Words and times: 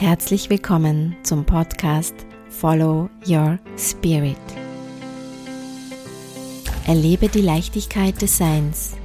Herzlich 0.00 0.48
willkommen 0.48 1.14
zum 1.24 1.44
Podcast 1.44 2.14
Follow 2.48 3.10
Your 3.28 3.58
Spirit. 3.76 4.38
Erlebe 6.86 7.28
die 7.28 7.42
Leichtigkeit 7.42 8.22
des 8.22 8.38
Seins 8.38 8.96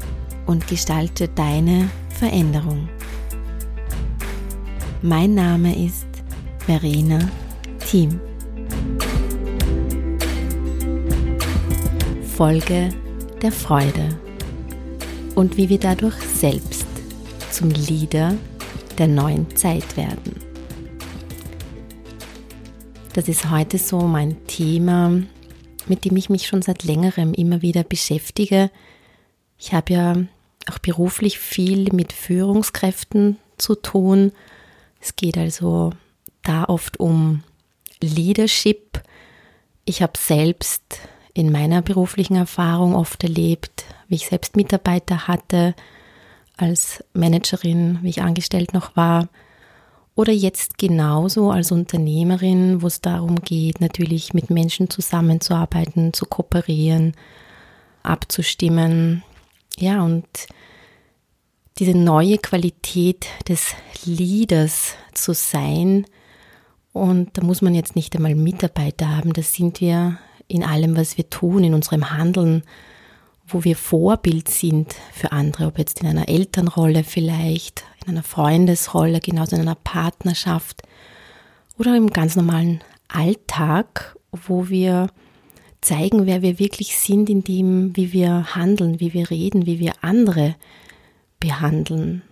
und 0.46 0.66
gestalte 0.68 1.28
deine 1.28 1.90
Veränderung. 2.18 2.88
Mein 5.02 5.36
Name 5.36 5.86
ist 5.86 6.08
Verena 6.60 7.20
Thiem. 7.86 8.18
Folge 12.38 12.88
der 13.42 13.52
Freude 13.52 14.18
und 15.36 15.58
wie 15.58 15.68
wir 15.68 15.78
dadurch 15.78 16.16
selbst 16.22 16.88
zum 17.52 17.70
Leader 17.72 18.34
der 18.98 19.10
neuen 19.10 19.54
Zeit 19.58 19.98
werden. 19.98 20.45
Das 23.16 23.30
ist 23.30 23.50
heute 23.50 23.78
so 23.78 24.02
mein 24.02 24.46
Thema, 24.46 25.22
mit 25.88 26.04
dem 26.04 26.18
ich 26.18 26.30
mich 26.30 26.48
schon 26.48 26.62
seit 26.62 26.84
längerem 26.84 27.34
immer 27.34 27.62
wieder 27.62 27.86
beschäftige. 27.86 28.70
Ich 29.58 29.74
habe 29.74 29.94
ja 29.94 30.16
auch 30.70 30.80
beruflich 30.80 31.40
viel 31.40 31.94
mit 31.94 32.12
Führungskräften 32.12 33.38
zu 33.58 33.76
tun. 33.76 34.34
Es 35.00 35.16
geht 35.16 35.38
also 35.38 35.94
da 36.44 36.66
oft 36.66 37.00
um 37.00 37.42
Leadership. 38.02 39.02
Ich 39.86 40.02
habe 40.02 40.20
selbst 40.20 40.84
in 41.34 41.54
meiner 41.54 41.82
beruflichen 41.82 42.36
Erfahrung 42.36 42.96
oft 42.96 43.24
erlebt, 43.24 43.86
wie 44.10 44.16
ich 44.16 44.28
selbst 44.28 44.58
Mitarbeiter 44.58 45.26
hatte, 45.30 45.74
als 46.58 47.02
Managerin, 47.14 48.00
wie 48.02 48.10
ich 48.10 48.22
angestellt 48.22 48.74
noch 48.74 48.98
war, 48.98 49.30
oder 50.16 50.32
jetzt 50.32 50.78
genauso 50.78 51.52
als 51.52 51.72
Unternehmerin, 51.72 52.82
wo 52.82 52.88
es 52.88 53.02
darum 53.02 53.42
geht, 53.42 53.82
natürlich 53.82 54.34
mit 54.34 54.50
Menschen 54.50 54.90
zusammenzuarbeiten, 54.90 56.14
zu 56.14 56.26
kooperieren, 56.26 57.14
abzustimmen. 58.02 59.24
Ja, 59.78 60.04
und 60.04 60.26
diese 61.80 61.98
neue 61.98 62.38
Qualität 62.38 63.28
des 63.50 63.76
Leaders 64.06 64.96
zu 65.14 65.34
sein. 65.34 66.06
Und 66.94 67.38
da 67.38 67.44
muss 67.44 67.62
man 67.62 67.76
jetzt 67.76 67.98
nicht 67.98 68.16
einmal 68.16 68.36
Mitarbeiter 68.36 69.16
haben, 69.16 69.34
das 69.34 69.54
sind 69.54 69.82
wir 69.82 70.18
in 70.48 70.64
allem, 70.64 70.96
was 70.96 71.18
wir 71.18 71.30
tun, 71.30 71.64
in 71.66 71.74
unserem 71.74 72.12
Handeln, 72.12 72.64
wo 73.48 73.64
wir 73.64 73.76
Vorbild 73.76 74.48
sind 74.48 74.96
für 75.12 75.32
andere, 75.32 75.68
ob 75.68 75.78
jetzt 75.78 76.02
in 76.02 76.08
einer 76.08 76.30
Elternrolle 76.30 77.04
vielleicht, 77.04 77.84
in 78.06 78.12
einer 78.12 78.24
Freundesrolle, 78.24 79.20
genauso 79.20 79.56
in 79.56 79.62
einer 79.64 79.76
Partnerschaft 79.76 80.84
oder 81.78 81.96
im 81.96 82.10
ganz 82.10 82.36
normalen 82.36 82.82
Alltag, 83.08 84.16
wo 84.32 84.70
wir 84.70 85.08
zeigen, 85.82 86.26
wer 86.26 86.42
wir 86.42 86.60
wirklich 86.60 86.98
sind, 86.98 87.30
in 87.30 87.44
dem, 87.44 87.96
wie 87.96 88.14
wir 88.14 88.56
handeln, 88.56 89.00
wie 89.00 89.14
wir 89.14 89.30
reden, 89.30 89.66
wie 89.66 89.80
wir 89.80 89.94
andere 90.02 90.56
behandeln 91.40 92.24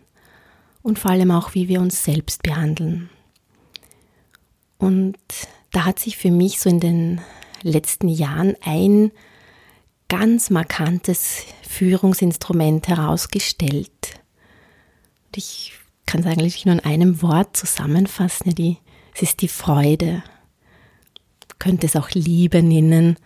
und 0.81 0.99
vor 0.99 1.11
allem 1.11 1.31
auch, 1.31 1.53
wie 1.53 1.67
wir 1.67 1.79
uns 1.79 2.03
selbst 2.03 2.43
behandeln. 2.43 3.09
Und 4.77 5.17
da 5.71 5.85
hat 5.85 5.99
sich 5.99 6.17
für 6.17 6.31
mich 6.31 6.59
so 6.59 6.69
in 6.69 6.79
den 6.79 7.21
letzten 7.61 8.09
Jahren 8.09 8.55
ein 8.61 9.11
ganz 10.09 10.49
markantes 10.49 11.45
Führungsinstrument 11.67 12.87
herausgestellt. 12.87 14.22
Ich 15.35 15.73
kann 16.05 16.21
es 16.21 16.27
eigentlich 16.27 16.65
nur 16.65 16.75
in 16.75 16.81
einem 16.81 17.21
Wort 17.21 17.55
zusammenfassen. 17.57 18.53
Die, 18.55 18.77
es 19.15 19.21
ist 19.21 19.41
die 19.41 19.47
Freude. 19.47 20.23
könnte 21.59 21.85
es 21.85 21.95
auch 21.95 22.09
Liebe 22.11 22.61
nennen, 22.61 23.17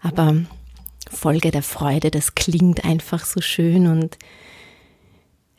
aber 0.00 0.36
Folge 1.10 1.50
der 1.50 1.62
Freude, 1.62 2.10
das 2.10 2.34
klingt 2.34 2.84
einfach 2.84 3.24
so 3.24 3.40
schön 3.40 3.86
und 3.86 4.18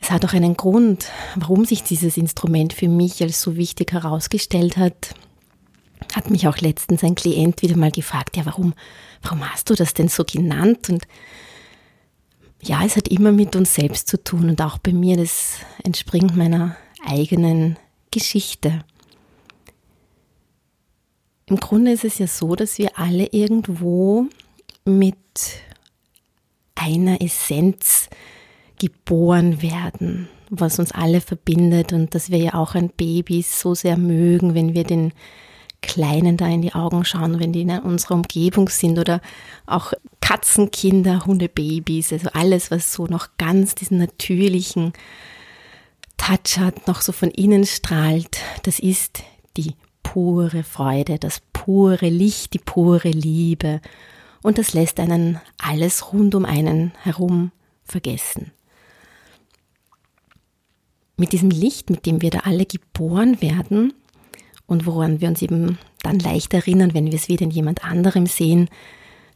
es 0.00 0.10
hat 0.10 0.24
auch 0.24 0.32
einen 0.32 0.56
Grund, 0.56 1.06
warum 1.34 1.64
sich 1.64 1.82
dieses 1.82 2.16
Instrument 2.16 2.72
für 2.72 2.88
mich 2.88 3.22
als 3.22 3.40
so 3.40 3.56
wichtig 3.56 3.92
herausgestellt 3.92 4.76
hat. 4.76 5.14
Hat 6.14 6.30
mich 6.30 6.46
auch 6.46 6.58
letztens 6.58 7.02
ein 7.02 7.14
Klient 7.14 7.62
wieder 7.62 7.76
mal 7.76 7.90
gefragt, 7.90 8.36
ja, 8.36 8.46
warum, 8.46 8.74
warum 9.22 9.48
hast 9.50 9.68
du 9.70 9.74
das 9.74 9.94
denn 9.94 10.08
so 10.08 10.24
genannt? 10.24 10.88
Und 10.88 11.06
ja, 12.62 12.84
es 12.84 12.96
hat 12.96 13.08
immer 13.08 13.32
mit 13.32 13.56
uns 13.56 13.74
selbst 13.74 14.08
zu 14.08 14.22
tun 14.22 14.48
und 14.48 14.60
auch 14.60 14.78
bei 14.78 14.92
mir, 14.92 15.16
das 15.16 15.58
entspringt 15.84 16.36
meiner 16.36 16.76
eigenen 17.06 17.76
Geschichte. 18.10 18.84
Im 21.46 21.56
Grunde 21.56 21.92
ist 21.92 22.04
es 22.04 22.18
ja 22.18 22.26
so, 22.26 22.56
dass 22.56 22.78
wir 22.78 22.98
alle 22.98 23.26
irgendwo 23.32 24.26
mit 24.84 25.16
einer 26.74 27.20
Essenz 27.22 28.08
geboren 28.78 29.62
werden, 29.62 30.28
was 30.50 30.78
uns 30.78 30.92
alle 30.92 31.20
verbindet 31.20 31.92
und 31.92 32.14
dass 32.14 32.30
wir 32.30 32.38
ja 32.38 32.54
auch 32.54 32.74
ein 32.74 32.90
Baby 32.90 33.42
so 33.42 33.74
sehr 33.74 33.96
mögen, 33.96 34.54
wenn 34.54 34.74
wir 34.74 34.84
den 34.84 35.12
Kleinen 35.80 36.36
da 36.36 36.46
in 36.48 36.62
die 36.62 36.74
Augen 36.74 37.04
schauen, 37.04 37.38
wenn 37.38 37.52
die 37.52 37.62
in 37.62 37.70
unserer 37.70 38.14
Umgebung 38.14 38.68
sind 38.68 38.98
oder 38.98 39.20
auch 39.66 39.92
Katzenkinder, 40.28 41.24
Hundebabys, 41.24 42.12
also 42.12 42.28
alles, 42.34 42.70
was 42.70 42.92
so 42.92 43.06
noch 43.06 43.28
ganz 43.38 43.74
diesen 43.74 43.96
natürlichen 43.96 44.92
Touch 46.18 46.58
hat, 46.58 46.86
noch 46.86 47.00
so 47.00 47.12
von 47.12 47.30
innen 47.30 47.64
strahlt, 47.64 48.36
das 48.64 48.78
ist 48.78 49.22
die 49.56 49.74
pure 50.02 50.64
Freude, 50.64 51.18
das 51.18 51.40
pure 51.54 52.10
Licht, 52.10 52.52
die 52.52 52.58
pure 52.58 53.08
Liebe. 53.08 53.80
Und 54.42 54.58
das 54.58 54.74
lässt 54.74 55.00
einen 55.00 55.40
alles 55.56 56.12
rund 56.12 56.34
um 56.34 56.44
einen 56.44 56.92
herum 57.04 57.50
vergessen. 57.82 58.52
Mit 61.16 61.32
diesem 61.32 61.48
Licht, 61.48 61.88
mit 61.88 62.04
dem 62.04 62.20
wir 62.20 62.28
da 62.28 62.40
alle 62.40 62.66
geboren 62.66 63.40
werden, 63.40 63.94
und 64.66 64.84
woran 64.84 65.22
wir 65.22 65.28
uns 65.28 65.40
eben 65.40 65.78
dann 66.02 66.18
leicht 66.18 66.52
erinnern, 66.52 66.92
wenn 66.92 67.06
wir 67.06 67.14
es 67.14 67.28
wieder 67.28 67.44
in 67.44 67.50
jemand 67.50 67.82
anderem 67.82 68.26
sehen. 68.26 68.68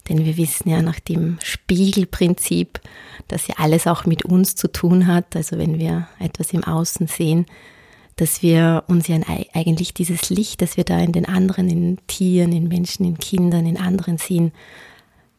Denn 0.08 0.24
wir 0.24 0.36
wissen 0.36 0.68
ja 0.68 0.82
nach 0.82 1.00
dem 1.00 1.38
Spiegelprinzip, 1.42 2.80
dass 3.28 3.46
ja 3.46 3.54
alles 3.58 3.86
auch 3.86 4.04
mit 4.04 4.24
uns 4.24 4.56
zu 4.56 4.70
tun 4.70 5.06
hat. 5.06 5.36
Also 5.36 5.58
wenn 5.58 5.78
wir 5.78 6.08
etwas 6.18 6.52
im 6.52 6.64
Außen 6.64 7.06
sehen, 7.06 7.46
dass 8.16 8.42
wir 8.42 8.84
uns 8.88 9.08
ja 9.08 9.18
eigentlich 9.54 9.94
dieses 9.94 10.28
Licht, 10.28 10.60
das 10.60 10.76
wir 10.76 10.84
da 10.84 10.98
in 10.98 11.12
den 11.12 11.26
anderen, 11.26 11.68
in 11.68 11.98
Tieren, 12.08 12.52
in 12.52 12.68
Menschen, 12.68 13.06
in 13.06 13.18
Kindern, 13.18 13.66
in 13.66 13.78
anderen 13.78 14.18
sehen, 14.18 14.52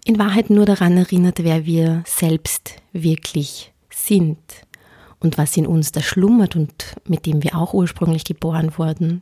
in 0.06 0.20
Wahrheit 0.20 0.50
nur 0.50 0.66
daran 0.66 0.98
erinnert, 0.98 1.44
wer 1.44 1.66
wir 1.66 2.04
selbst 2.06 2.78
wirklich 2.92 3.72
sind 3.90 4.38
und 5.20 5.38
was 5.38 5.56
in 5.56 5.68
uns 5.68 5.92
da 5.92 6.02
schlummert 6.02 6.56
und 6.56 6.96
mit 7.08 7.26
dem 7.26 7.44
wir 7.44 7.58
auch 7.58 7.74
ursprünglich 7.74 8.26
geboren 8.26 8.74
wurden. 8.78 9.22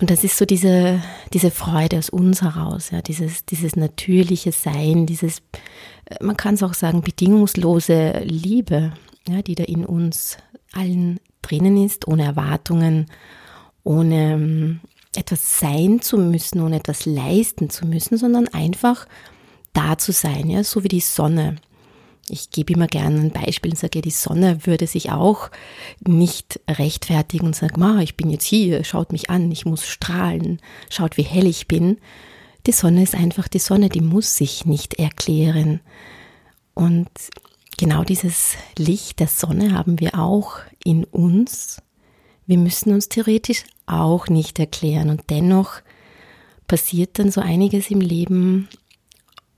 Und 0.00 0.10
das 0.10 0.24
ist 0.24 0.38
so 0.38 0.46
diese, 0.46 1.02
diese 1.34 1.50
Freude 1.50 1.98
aus 1.98 2.08
uns 2.08 2.40
heraus, 2.40 2.90
ja, 2.90 3.02
dieses, 3.02 3.44
dieses 3.44 3.76
natürliche 3.76 4.50
Sein, 4.50 5.04
dieses, 5.04 5.42
äh, 6.06 6.16
man 6.22 6.38
kann 6.38 6.54
es 6.54 6.62
auch 6.62 6.72
sagen, 6.72 7.02
bedingungslose 7.02 8.22
Liebe, 8.24 8.94
ja, 9.28 9.42
die 9.42 9.54
da 9.54 9.64
in 9.64 9.84
uns 9.84 10.38
allen 10.72 11.20
drinnen 11.42 11.84
ist, 11.84 12.08
ohne 12.08 12.24
Erwartungen, 12.24 13.06
ohne 13.84 14.32
ähm, 14.32 14.80
etwas 15.14 15.60
sein 15.60 16.00
zu 16.00 16.16
müssen, 16.16 16.62
ohne 16.62 16.76
etwas 16.76 17.04
leisten 17.04 17.68
zu 17.68 17.86
müssen, 17.86 18.16
sondern 18.16 18.48
einfach 18.48 19.06
da 19.74 19.98
zu 19.98 20.12
sein, 20.12 20.48
ja, 20.48 20.64
so 20.64 20.82
wie 20.82 20.88
die 20.88 21.00
Sonne. 21.00 21.56
Ich 22.30 22.50
gebe 22.50 22.72
immer 22.72 22.86
gerne 22.86 23.20
ein 23.20 23.30
Beispiel 23.32 23.72
und 23.72 23.76
sage, 23.76 24.00
die 24.00 24.10
Sonne 24.10 24.64
würde 24.66 24.86
sich 24.86 25.10
auch 25.10 25.50
nicht 26.06 26.60
rechtfertigen 26.68 27.46
und 27.46 27.56
sagen, 27.56 27.80
Ma, 27.80 28.00
ich 28.00 28.16
bin 28.16 28.30
jetzt 28.30 28.44
hier, 28.44 28.84
schaut 28.84 29.12
mich 29.12 29.30
an, 29.30 29.50
ich 29.50 29.66
muss 29.66 29.86
strahlen, 29.86 30.60
schaut, 30.88 31.16
wie 31.16 31.22
hell 31.22 31.46
ich 31.46 31.66
bin. 31.66 31.98
Die 32.66 32.72
Sonne 32.72 33.02
ist 33.02 33.14
einfach 33.14 33.48
die 33.48 33.58
Sonne, 33.58 33.88
die 33.88 34.00
muss 34.00 34.36
sich 34.36 34.64
nicht 34.64 34.94
erklären. 34.94 35.80
Und 36.74 37.08
genau 37.76 38.04
dieses 38.04 38.54
Licht 38.78 39.20
der 39.20 39.28
Sonne 39.28 39.74
haben 39.74 39.98
wir 39.98 40.18
auch 40.18 40.58
in 40.84 41.04
uns. 41.04 41.82
Wir 42.46 42.58
müssen 42.58 42.92
uns 42.92 43.08
theoretisch 43.08 43.64
auch 43.86 44.28
nicht 44.28 44.58
erklären 44.58 45.10
und 45.10 45.22
dennoch 45.30 45.80
passiert 46.68 47.18
dann 47.18 47.32
so 47.32 47.40
einiges 47.40 47.90
im 47.90 48.00
Leben, 48.00 48.68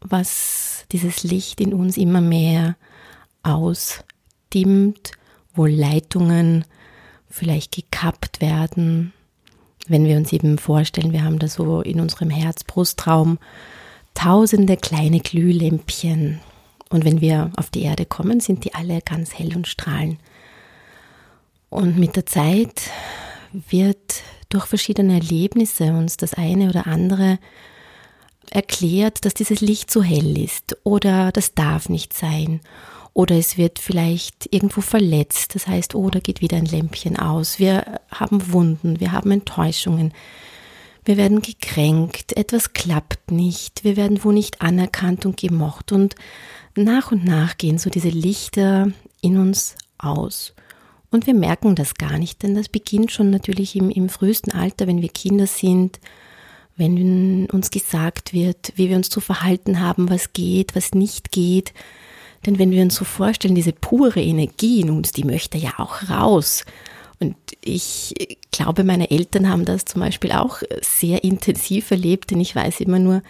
was 0.05 0.87
dieses 0.93 1.23
Licht 1.25 1.61
in 1.61 1.73
uns 1.73 1.97
immer 1.97 2.21
mehr 2.21 2.77
ausdimmt, 3.43 5.13
wo 5.55 5.67
Leitungen 5.67 6.65
vielleicht 7.29 7.75
gekappt 7.75 8.41
werden. 8.41 9.13
Wenn 9.89 10.05
wir 10.05 10.17
uns 10.17 10.33
eben 10.33 10.59
vorstellen, 10.59 11.13
wir 11.13 11.25
haben 11.25 11.39
da 11.39 11.49
so 11.49 11.81
in 11.81 12.01
unserem 12.01 12.31
Herzbrustraum 12.31 13.39
tausende 14.15 14.77
kleine 14.77 15.21
Glühlämpchen. 15.21 16.41
Und 16.91 17.05
wenn 17.05 17.21
wir 17.21 17.51
auf 17.57 17.71
die 17.71 17.83
Erde 17.83 18.05
kommen, 18.05 18.41
sind 18.41 18.65
die 18.65 18.75
alle 18.75 19.01
ganz 19.01 19.35
hell 19.39 19.57
und 19.57 19.67
strahlen. 19.67 20.19
Und 21.71 21.99
mit 21.99 22.17
der 22.17 22.27
Zeit 22.27 22.83
wird 23.53 24.23
durch 24.51 24.67
verschiedene 24.67 25.15
Erlebnisse 25.15 25.93
uns 25.95 26.19
das 26.19 26.35
eine 26.35 26.69
oder 26.69 26.87
andere 26.87 27.39
erklärt, 28.51 29.25
dass 29.25 29.35
dieses 29.35 29.61
Licht 29.61 29.91
zu 29.91 30.03
hell 30.03 30.37
ist 30.39 30.77
oder 30.85 31.33
das 31.33 31.55
darf 31.55 31.89
nicht 31.89 32.13
sein 32.13 32.61
oder 33.15 33.37
es 33.37 33.59
wird 33.59 33.79
vielleicht 33.79 34.49
irgendwo 34.53 34.81
verletzt, 34.81 35.55
das 35.55 35.67
heißt, 35.67 35.95
oh, 35.95 36.11
geht 36.23 36.41
wieder 36.41 36.57
ein 36.57 36.67
Lämpchen 36.67 37.19
aus. 37.19 37.59
Wir 37.59 38.01
haben 38.11 38.53
Wunden, 38.53 39.01
wir 39.01 39.13
haben 39.13 39.31
Enttäuschungen, 39.31 40.15
wir 41.05 41.17
werden 41.17 41.43
gekränkt, 41.43 42.37
etwas 42.37 42.73
klappt 42.73 43.31
nicht, 43.31 43.85
wir 43.85 43.97
werden 43.97 44.25
wo 44.25 44.33
nicht 44.33 44.63
anerkannt 44.63 45.27
und 45.27 45.37
gemocht 45.37 45.93
und 45.93 46.15
nach 46.75 47.13
und 47.13 47.25
nach 47.25 47.59
gehen 47.59 47.79
so 47.79 47.91
diese 47.91 48.09
Lichter 48.09 48.93
in 49.21 49.37
uns 49.37 49.77
aus. 49.99 50.55
Und 51.11 51.27
wir 51.27 51.35
merken 51.35 51.75
das 51.75 51.95
gar 51.95 52.19
nicht, 52.19 52.43
denn 52.43 52.55
das 52.55 52.71
beginnt 52.71 53.13
schon 53.13 53.29
natürlich 53.29 53.77
im, 53.77 53.91
im 53.91 54.09
frühesten 54.09 54.53
Alter, 54.53 54.87
wenn 54.87 55.03
wir 55.03 55.11
Kinder 55.11 55.47
sind, 55.47 56.01
wenn 56.77 57.47
uns 57.47 57.71
gesagt 57.71 58.33
wird, 58.33 58.73
wie 58.77 58.89
wir 58.89 58.97
uns 58.97 59.11
zu 59.11 59.21
verhalten 59.21 59.81
haben, 59.81 60.09
was 60.11 60.33
geht, 60.33 60.75
was 60.75 60.93
nicht 60.93 61.33
geht. 61.33 61.73
Denn 62.47 62.59
wenn 62.59 62.71
wir 62.71 62.83
uns 62.83 62.97
so 62.97 63.05
vorstellen, 63.05 63.55
diese 63.55 63.73
pure 63.73 64.21
Energie 64.21 64.81
in 64.81 64.91
uns, 64.91 65.13
die 65.13 65.25
möchte 65.25 65.59
ja 65.59 65.75
auch 65.79 66.09
raus. 66.09 66.65
Und 67.21 67.37
ich 67.63 68.15
glaube, 68.51 68.83
meine 68.83 69.11
Eltern 69.11 69.49
haben 69.49 69.65
das 69.65 69.85
zum 69.85 70.01
Beispiel 70.01 70.33
auch 70.33 70.63
sehr 70.81 71.23
intensiv 71.23 71.91
erlebt, 71.91 72.31
denn 72.31 72.41
ich 72.41 72.57
weiß 72.57 72.81
immer 72.81 72.99
nur, 72.99 73.23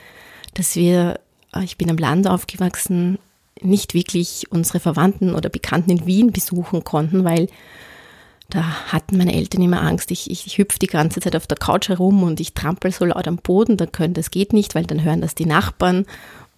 dass 0.55 0.77
wir, 0.77 1.21
ich 1.63 1.77
bin 1.77 1.91
am 1.91 1.99
Land 1.99 2.27
aufgewachsen, 2.27 3.19
nicht 3.61 3.93
wirklich 3.93 4.47
unsere 4.51 4.81
Verwandten 4.81 5.35
oder 5.35 5.51
Bekannten 5.51 5.91
in 5.91 6.07
Wien 6.07 6.33
besuchen 6.33 6.85
konnten, 6.85 7.25
weil 7.25 7.49
da 8.53 8.93
hatten 8.93 9.17
meine 9.17 9.35
Eltern 9.35 9.63
immer 9.63 9.81
Angst, 9.81 10.11
ich, 10.11 10.31
ich, 10.31 10.47
ich 10.47 10.59
hüpfe 10.59 10.79
die 10.79 10.87
ganze 10.87 11.21
Zeit 11.21 11.35
auf 11.35 11.47
der 11.47 11.57
Couch 11.57 11.89
herum 11.89 12.23
und 12.23 12.39
ich 12.39 12.53
trampel 12.53 12.93
so 12.93 13.07
laut 13.07 13.27
am 13.27 13.37
Boden, 13.37 13.79
da 13.79 13.87
können, 13.87 14.13
das 14.13 14.31
geht 14.31 14.53
nicht, 14.53 14.75
weil 14.75 14.85
dann 14.85 15.03
hören 15.03 15.23
das 15.23 15.35
die 15.35 15.47
Nachbarn. 15.47 16.05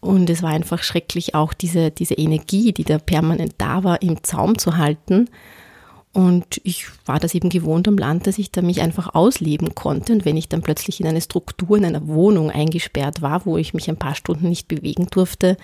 Und 0.00 0.28
es 0.28 0.42
war 0.42 0.50
einfach 0.50 0.82
schrecklich, 0.82 1.36
auch 1.36 1.54
diese, 1.54 1.92
diese 1.92 2.14
Energie, 2.14 2.72
die 2.72 2.82
da 2.82 2.98
permanent 2.98 3.54
da 3.58 3.84
war, 3.84 4.02
im 4.02 4.22
Zaum 4.24 4.58
zu 4.58 4.76
halten. 4.76 5.30
Und 6.12 6.60
ich 6.64 6.86
war 7.06 7.20
das 7.20 7.34
eben 7.34 7.48
gewohnt 7.48 7.86
am 7.86 7.96
Land, 7.96 8.26
dass 8.26 8.38
ich 8.38 8.50
da 8.50 8.60
mich 8.60 8.82
einfach 8.82 9.14
ausleben 9.14 9.74
konnte. 9.74 10.12
Und 10.12 10.24
wenn 10.24 10.36
ich 10.36 10.48
dann 10.48 10.62
plötzlich 10.62 11.00
in 11.00 11.06
eine 11.06 11.20
Struktur, 11.20 11.76
in 11.76 11.84
einer 11.84 12.06
Wohnung 12.08 12.50
eingesperrt 12.50 13.22
war, 13.22 13.46
wo 13.46 13.56
ich 13.56 13.72
mich 13.72 13.88
ein 13.88 13.96
paar 13.96 14.14
Stunden 14.16 14.48
nicht 14.48 14.66
bewegen 14.66 15.06
durfte, 15.10 15.56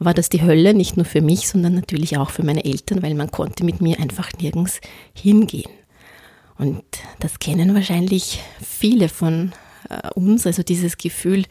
war 0.00 0.14
das 0.14 0.30
die 0.30 0.42
Hölle, 0.42 0.74
nicht 0.74 0.96
nur 0.96 1.04
für 1.04 1.20
mich, 1.20 1.46
sondern 1.46 1.74
natürlich 1.74 2.16
auch 2.16 2.30
für 2.30 2.42
meine 2.42 2.64
Eltern, 2.64 3.02
weil 3.02 3.14
man 3.14 3.30
konnte 3.30 3.64
mit 3.64 3.80
mir 3.82 4.00
einfach 4.00 4.32
nirgends 4.40 4.80
hingehen. 5.12 5.70
Und 6.56 6.82
das 7.20 7.38
kennen 7.38 7.74
wahrscheinlich 7.74 8.40
viele 8.60 9.08
von 9.10 9.52
äh, 9.88 10.08
uns, 10.14 10.46
also 10.46 10.62
dieses 10.62 10.96
Gefühl, 10.96 11.44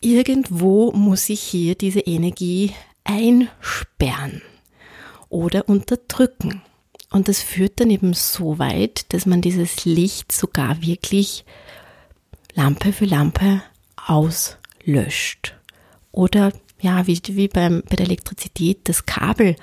irgendwo 0.00 0.92
muss 0.92 1.28
ich 1.28 1.40
hier 1.40 1.74
diese 1.74 2.00
Energie 2.00 2.72
einsperren 3.04 4.42
oder 5.28 5.68
unterdrücken. 5.68 6.62
Und 7.10 7.28
das 7.28 7.42
führt 7.42 7.80
dann 7.80 7.90
eben 7.90 8.14
so 8.14 8.60
weit, 8.60 9.12
dass 9.12 9.26
man 9.26 9.42
dieses 9.42 9.84
Licht 9.84 10.30
sogar 10.30 10.80
wirklich 10.80 11.44
Lampe 12.54 12.92
für 12.92 13.04
Lampe 13.04 13.62
auslöscht 13.96 15.56
oder 16.12 16.52
ja, 16.82 17.06
wie, 17.06 17.20
wie 17.28 17.48
beim, 17.48 17.82
bei 17.88 17.96
der 17.96 18.06
Elektrizität 18.06 18.88
das 18.88 19.06
Kabel 19.06 19.56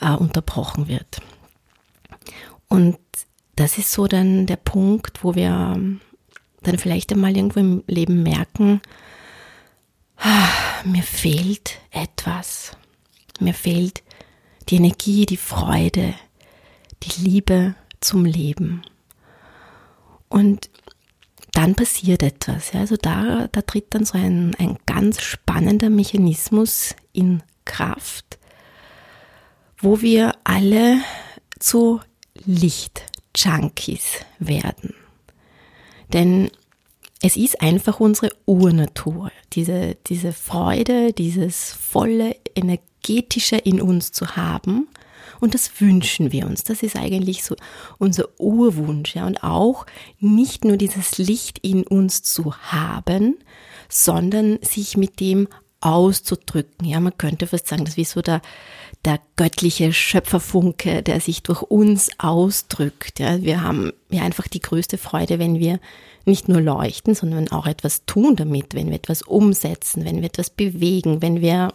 äh, 0.00 0.12
unterbrochen 0.12 0.88
wird. 0.88 1.20
Und 2.68 2.96
das 3.56 3.76
ist 3.76 3.90
so 3.90 4.06
dann 4.06 4.46
der 4.46 4.56
Punkt, 4.56 5.24
wo 5.24 5.34
wir 5.34 5.50
dann 6.62 6.78
vielleicht 6.78 7.12
einmal 7.12 7.36
irgendwo 7.36 7.60
im 7.60 7.82
Leben 7.88 8.22
merken, 8.22 8.80
ah, 10.16 10.48
mir 10.84 11.02
fehlt 11.02 11.78
etwas. 11.90 12.76
Mir 13.40 13.54
fehlt 13.54 14.02
die 14.68 14.76
Energie, 14.76 15.26
die 15.26 15.36
Freude, 15.36 16.14
die 17.02 17.20
Liebe 17.22 17.74
zum 18.00 18.24
Leben. 18.24 18.82
Und 20.28 20.70
dann 21.52 21.74
passiert 21.74 22.22
etwas. 22.22 22.72
Ja? 22.72 22.80
Also 22.80 22.96
da, 22.96 23.48
da 23.50 23.62
tritt 23.62 23.94
dann 23.94 24.04
so 24.04 24.18
ein, 24.18 24.54
ein 24.58 24.78
ganz 24.86 25.22
spannender 25.22 25.90
Mechanismus 25.90 26.94
in 27.12 27.42
Kraft, 27.64 28.38
wo 29.78 30.00
wir 30.00 30.34
alle 30.44 30.98
zu 31.58 32.00
Licht-Junkies 32.44 34.20
werden. 34.38 34.94
Denn 36.12 36.50
es 37.20 37.36
ist 37.36 37.60
einfach 37.60 38.00
unsere 38.00 38.30
Urnatur, 38.46 39.32
diese, 39.52 39.96
diese 40.06 40.32
Freude, 40.32 41.12
dieses 41.12 41.72
volle 41.72 42.36
energetische 42.54 43.56
in 43.56 43.80
uns 43.80 44.12
zu 44.12 44.36
haben 44.36 44.88
und 45.40 45.54
das 45.54 45.80
wünschen 45.80 46.32
wir 46.32 46.46
uns. 46.46 46.64
Das 46.64 46.82
ist 46.82 46.96
eigentlich 46.96 47.44
so 47.44 47.54
unser 47.98 48.28
Urwunsch. 48.38 49.14
Ja. 49.14 49.26
Und 49.26 49.42
auch 49.42 49.86
nicht 50.18 50.64
nur 50.64 50.76
dieses 50.76 51.18
Licht 51.18 51.58
in 51.58 51.84
uns 51.84 52.22
zu 52.22 52.54
haben, 52.56 53.36
sondern 53.88 54.58
sich 54.62 54.96
mit 54.96 55.20
dem 55.20 55.48
auszudrücken. 55.80 56.86
Ja, 56.86 57.00
man 57.00 57.16
könnte 57.16 57.46
fast 57.46 57.68
sagen, 57.68 57.84
das 57.84 57.92
ist 57.92 57.98
wie 57.98 58.04
so 58.04 58.20
der, 58.20 58.42
der 59.04 59.20
göttliche 59.36 59.92
Schöpferfunke, 59.92 61.02
der 61.02 61.20
sich 61.20 61.42
durch 61.42 61.62
uns 61.62 62.10
ausdrückt. 62.18 63.20
Ja, 63.20 63.40
wir 63.42 63.62
haben 63.62 63.92
ja 64.10 64.22
einfach 64.22 64.48
die 64.48 64.60
größte 64.60 64.98
Freude, 64.98 65.38
wenn 65.38 65.58
wir 65.58 65.78
nicht 66.24 66.48
nur 66.48 66.60
leuchten, 66.60 67.14
sondern 67.14 67.48
auch 67.48 67.66
etwas 67.66 68.04
tun 68.06 68.36
damit, 68.36 68.74
wenn 68.74 68.88
wir 68.88 68.96
etwas 68.96 69.22
umsetzen, 69.22 70.04
wenn 70.04 70.16
wir 70.16 70.24
etwas 70.24 70.50
bewegen, 70.50 71.22
wenn 71.22 71.40
wir 71.40 71.72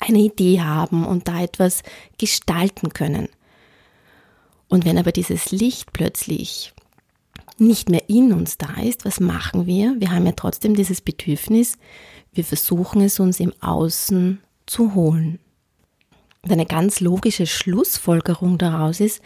eine 0.00 0.18
Idee 0.18 0.60
haben 0.60 1.06
und 1.06 1.28
da 1.28 1.42
etwas 1.42 1.82
gestalten 2.18 2.92
können. 2.92 3.28
Und 4.68 4.84
wenn 4.84 4.98
aber 4.98 5.12
dieses 5.12 5.50
Licht 5.50 5.92
plötzlich 5.92 6.72
nicht 7.58 7.90
mehr 7.90 8.08
in 8.08 8.32
uns 8.32 8.56
da 8.56 8.80
ist, 8.82 9.04
was 9.04 9.20
machen 9.20 9.66
wir? 9.66 9.94
Wir 9.98 10.10
haben 10.10 10.24
ja 10.24 10.32
trotzdem 10.32 10.74
dieses 10.74 11.00
Bedürfnis, 11.00 11.76
wir 12.32 12.44
versuchen 12.44 13.02
es 13.02 13.20
uns 13.20 13.38
im 13.40 13.52
Außen 13.60 14.40
zu 14.66 14.94
holen. 14.94 15.38
Und 16.42 16.52
eine 16.52 16.66
ganz 16.66 17.00
logische 17.00 17.46
Schlussfolgerung 17.46 18.56
daraus 18.56 19.00
ist, 19.00 19.20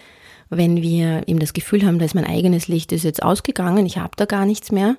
wenn 0.51 0.83
wir 0.83 1.29
eben 1.29 1.39
das 1.39 1.53
Gefühl 1.53 1.87
haben, 1.87 1.99
dass 1.99 2.15
mein 2.15 2.27
eigenes 2.27 2.67
Licht 2.67 2.93
ist 2.93 3.05
jetzt 3.05 3.23
ausgegangen, 3.23 3.87
ich 3.87 3.99
habe 3.99 4.13
da 4.17 4.25
gar 4.25 4.47
nichts 4.47 4.73
mehr 4.73 4.97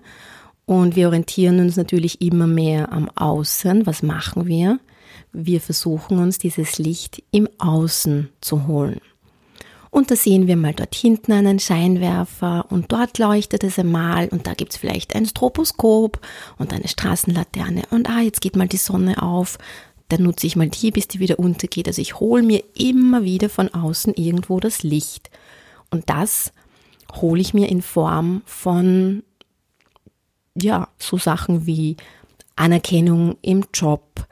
und 0.65 0.95
wir 0.95 1.07
orientieren 1.07 1.59
uns 1.59 1.75
natürlich 1.75 2.21
immer 2.21 2.47
mehr 2.47 2.91
am 2.91 3.09
Außen, 3.09 3.85
was 3.85 4.01
machen 4.01 4.47
wir? 4.47 4.79
Wir 5.33 5.61
versuchen 5.61 6.19
uns 6.19 6.37
dieses 6.37 6.77
Licht 6.77 7.23
im 7.31 7.49
Außen 7.57 8.29
zu 8.41 8.67
holen. 8.67 9.01
Und 9.91 10.11
da 10.11 10.15
sehen 10.17 10.47
wir 10.47 10.57
mal 10.57 10.73
dort 10.73 10.93
hinten 10.93 11.31
einen 11.31 11.57
Scheinwerfer 11.57 12.65
und 12.69 12.91
dort 12.91 13.17
leuchtet 13.17 13.63
es 13.63 13.79
einmal 13.79 14.27
und 14.27 14.45
da 14.45 14.53
gibt 14.53 14.73
es 14.73 14.77
vielleicht 14.77 15.15
ein 15.15 15.25
Stroboskop 15.25 16.19
und 16.57 16.73
eine 16.73 16.89
Straßenlaterne 16.89 17.83
und 17.91 18.09
ah, 18.09 18.19
jetzt 18.19 18.41
geht 18.41 18.57
mal 18.57 18.67
die 18.67 18.75
Sonne 18.75 19.21
auf, 19.21 19.57
dann 20.09 20.23
nutze 20.23 20.47
ich 20.47 20.55
mal 20.55 20.69
die, 20.69 20.91
bis 20.91 21.07
die 21.07 21.19
wieder 21.19 21.39
untergeht. 21.39 21.87
Also 21.87 22.01
ich 22.01 22.19
hole 22.19 22.43
mir 22.43 22.63
immer 22.75 23.23
wieder 23.23 23.49
von 23.49 23.73
außen 23.73 24.13
irgendwo 24.15 24.59
das 24.59 24.83
Licht. 24.83 25.29
Und 25.89 26.09
das 26.09 26.51
hole 27.13 27.41
ich 27.41 27.53
mir 27.53 27.69
in 27.69 27.81
Form 27.81 28.41
von, 28.45 29.23
ja, 30.55 30.89
so 30.99 31.17
Sachen 31.17 31.65
wie 31.65 31.97
Anerkennung 32.55 33.37
im 33.41 33.65
Job, 33.73 34.27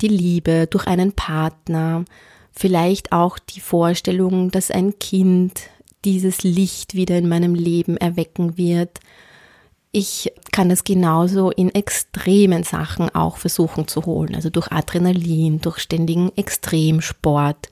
die 0.00 0.08
Liebe 0.08 0.66
durch 0.66 0.86
einen 0.86 1.12
Partner, 1.12 2.04
vielleicht 2.52 3.12
auch 3.12 3.38
die 3.38 3.60
Vorstellung, 3.60 4.50
dass 4.50 4.70
ein 4.70 4.98
Kind 4.98 5.62
dieses 6.04 6.42
Licht 6.42 6.94
wieder 6.94 7.18
in 7.18 7.28
meinem 7.28 7.54
Leben 7.54 7.96
erwecken 7.96 8.56
wird. 8.56 9.00
Ich 9.90 10.32
kann 10.52 10.68
das 10.68 10.84
genauso 10.84 11.50
in 11.50 11.74
extremen 11.74 12.62
Sachen 12.62 13.14
auch 13.14 13.38
versuchen 13.38 13.88
zu 13.88 14.04
holen, 14.04 14.34
also 14.34 14.50
durch 14.50 14.70
Adrenalin, 14.70 15.60
durch 15.60 15.78
ständigen 15.78 16.30
Extremsport, 16.36 17.68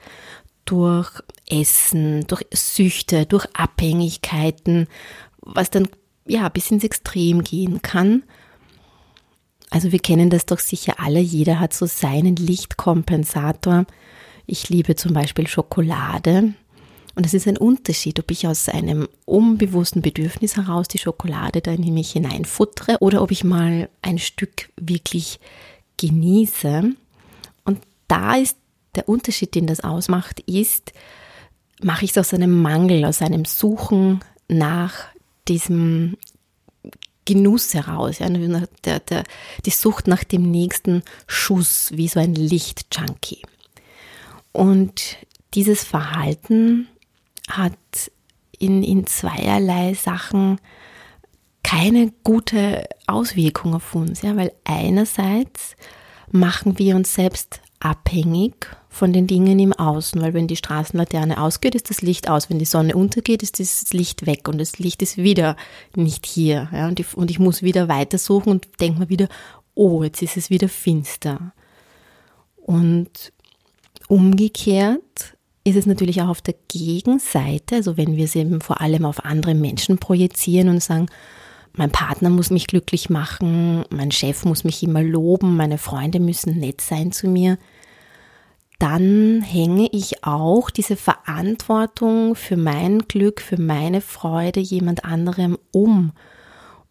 durch 0.65 1.11
Essen, 1.49 2.27
durch 2.27 2.45
Süchte, 2.53 3.27
durch 3.27 3.47
Abhängigkeiten, 3.55 4.89
was 5.41 5.71
dann 5.71 5.89
ja 6.27 6.49
bis 6.49 6.71
ins 6.71 6.85
Extrem 6.85 7.45
gehen 7.45 7.83
kann. 7.83 8.25
Also 9.71 9.93
wir 9.93 9.99
kennen 9.99 10.31
das 10.31 10.47
doch 10.47 10.59
sicher 10.59 10.95
alle, 10.99 11.21
jeder 11.21 11.61
hat 11.61 11.75
so 11.75 11.87
seinen 11.87 12.37
Lichtkompensator. 12.37 13.87
Ich 14.47 14.69
liebe 14.69 14.95
zum 14.97 15.13
Beispiel 15.13 15.47
Schokolade. 15.47 16.55
Und 17.17 17.25
es 17.25 17.33
ist 17.33 17.49
ein 17.49 17.57
Unterschied, 17.57 18.21
ob 18.21 18.31
ich 18.31 18.47
aus 18.47 18.69
einem 18.69 19.09
unbewussten 19.25 20.03
Bedürfnis 20.03 20.57
heraus 20.57 20.87
die 20.87 20.99
Schokolade 20.99 21.63
da 21.63 21.73
in 21.73 21.95
mich 21.95 22.13
hineinfuttere 22.13 22.99
oder 23.01 23.23
ob 23.23 23.31
ich 23.31 23.43
mal 23.43 23.89
ein 24.03 24.19
Stück 24.19 24.71
wirklich 24.77 25.41
genieße. 25.97 26.93
Und 27.65 27.79
da 28.07 28.35
ist 28.37 28.59
der 28.95 29.09
Unterschied, 29.09 29.55
den 29.55 29.67
das 29.67 29.81
ausmacht, 29.81 30.41
ist, 30.41 30.93
mache 31.83 32.05
ich 32.05 32.11
es 32.11 32.19
aus 32.19 32.35
einem 32.35 32.61
Mangel, 32.61 33.07
aus 33.07 33.23
einem 33.23 33.47
Suchen 33.47 34.21
nach 34.49 35.07
diesem 35.49 36.19
Genuss 37.27 37.75
heraus, 37.75 38.21
ja, 38.21 38.29
der, 38.29 39.01
der, 39.01 39.25
die 39.67 39.71
Sucht 39.71 40.07
nach 40.07 40.25
dem 40.25 40.51
nächsten 40.51 41.03
Schuss, 41.27 41.91
wie 41.93 42.09
so 42.09 42.21
ein 42.21 42.35
Lichtjunkie. 42.35 43.43
Und 44.53 45.19
dieses 45.55 45.85
Verhalten 45.85 46.89
hat 47.49 47.77
in, 48.59 48.83
in 48.83 49.07
zweierlei 49.07 49.95
Sachen 49.95 50.59
keine 51.63 52.13
gute 52.25 52.89
Auswirkung 53.07 53.75
auf 53.75 53.95
uns, 53.95 54.23
ja, 54.23 54.37
weil 54.37 54.53
einerseits 54.65 55.77
machen 56.31 56.79
wir 56.79 56.97
uns 56.97 57.15
selbst 57.15 57.61
abhängig 57.81 58.69
von 58.89 59.13
den 59.13 59.27
Dingen 59.27 59.59
im 59.59 59.73
Außen, 59.73 60.21
weil 60.23 60.35
wenn 60.35 60.47
die 60.47 60.57
Straßenlaterne 60.57 61.41
ausgeht, 61.41 61.75
ist 61.75 61.91
das 61.91 62.01
Licht 62.01 62.31
aus, 62.31 62.49
wenn 62.49 62.59
die 62.59 62.65
Sonne 62.65 62.97
untergeht, 62.97 63.43
ist 63.43 63.61
das 63.61 63.93
Licht 63.93 64.27
weg 64.27 64.49
und 64.49 64.59
das 64.59 64.79
Licht 64.79 65.03
ist 65.03 65.19
wieder 65.19 65.57
nicht 65.95 66.27
hier. 66.27 66.69
Ja, 66.73 66.89
und, 66.89 66.99
ich, 66.99 67.15
und 67.15 67.31
ich 67.31 67.39
muss 67.39 67.63
wieder 67.63 67.89
weitersuchen 67.89 68.51
und 68.51 68.69
denke 68.81 69.01
mir 69.01 69.09
wieder, 69.09 69.29
oh, 69.75 70.03
jetzt 70.03 70.23
ist 70.23 70.37
es 70.37 70.51
wieder 70.51 70.69
finster. 70.69 71.53
Und 72.57 73.33
umgekehrt 74.09 75.37
ist 75.65 75.77
es 75.77 75.87
natürlich 75.87 76.23
auch 76.23 76.29
auf 76.29 76.43
der 76.43 76.55
Gegenseite, 76.69 77.77
also 77.77 77.97
wenn 77.97 78.17
wir 78.17 78.25
es 78.25 78.37
eben 78.37 78.61
vor 78.61 78.81
allem 78.81 79.05
auf 79.05 79.25
andere 79.25 79.55
Menschen 79.55 79.99
projizieren 79.99 80.69
und 80.69 80.83
sagen, 80.83 81.07
mein 81.77 81.91
Partner 81.91 82.31
muss 82.31 82.51
mich 82.51 82.67
glücklich 82.67 83.11
machen, 83.11 83.85
mein 83.91 84.11
Chef 84.11 84.45
muss 84.45 84.65
mich 84.65 84.83
immer 84.83 85.03
loben, 85.03 85.57
meine 85.57 85.79
Freunde 85.79 86.21
müssen 86.21 86.59
nett 86.59 86.81
sein 86.81 87.13
zu 87.13 87.29
mir, 87.29 87.59
dann 88.79 89.43
hänge 89.43 89.89
ich 89.93 90.25
auch 90.25 90.71
diese 90.71 90.97
Verantwortung 90.97 92.35
für 92.35 92.57
mein 92.57 93.01
Glück, 93.01 93.41
für 93.41 93.61
meine 93.61 94.01
Freude 94.01 94.61
jemand 94.61 95.05
anderem 95.05 95.59
um. 95.73 96.13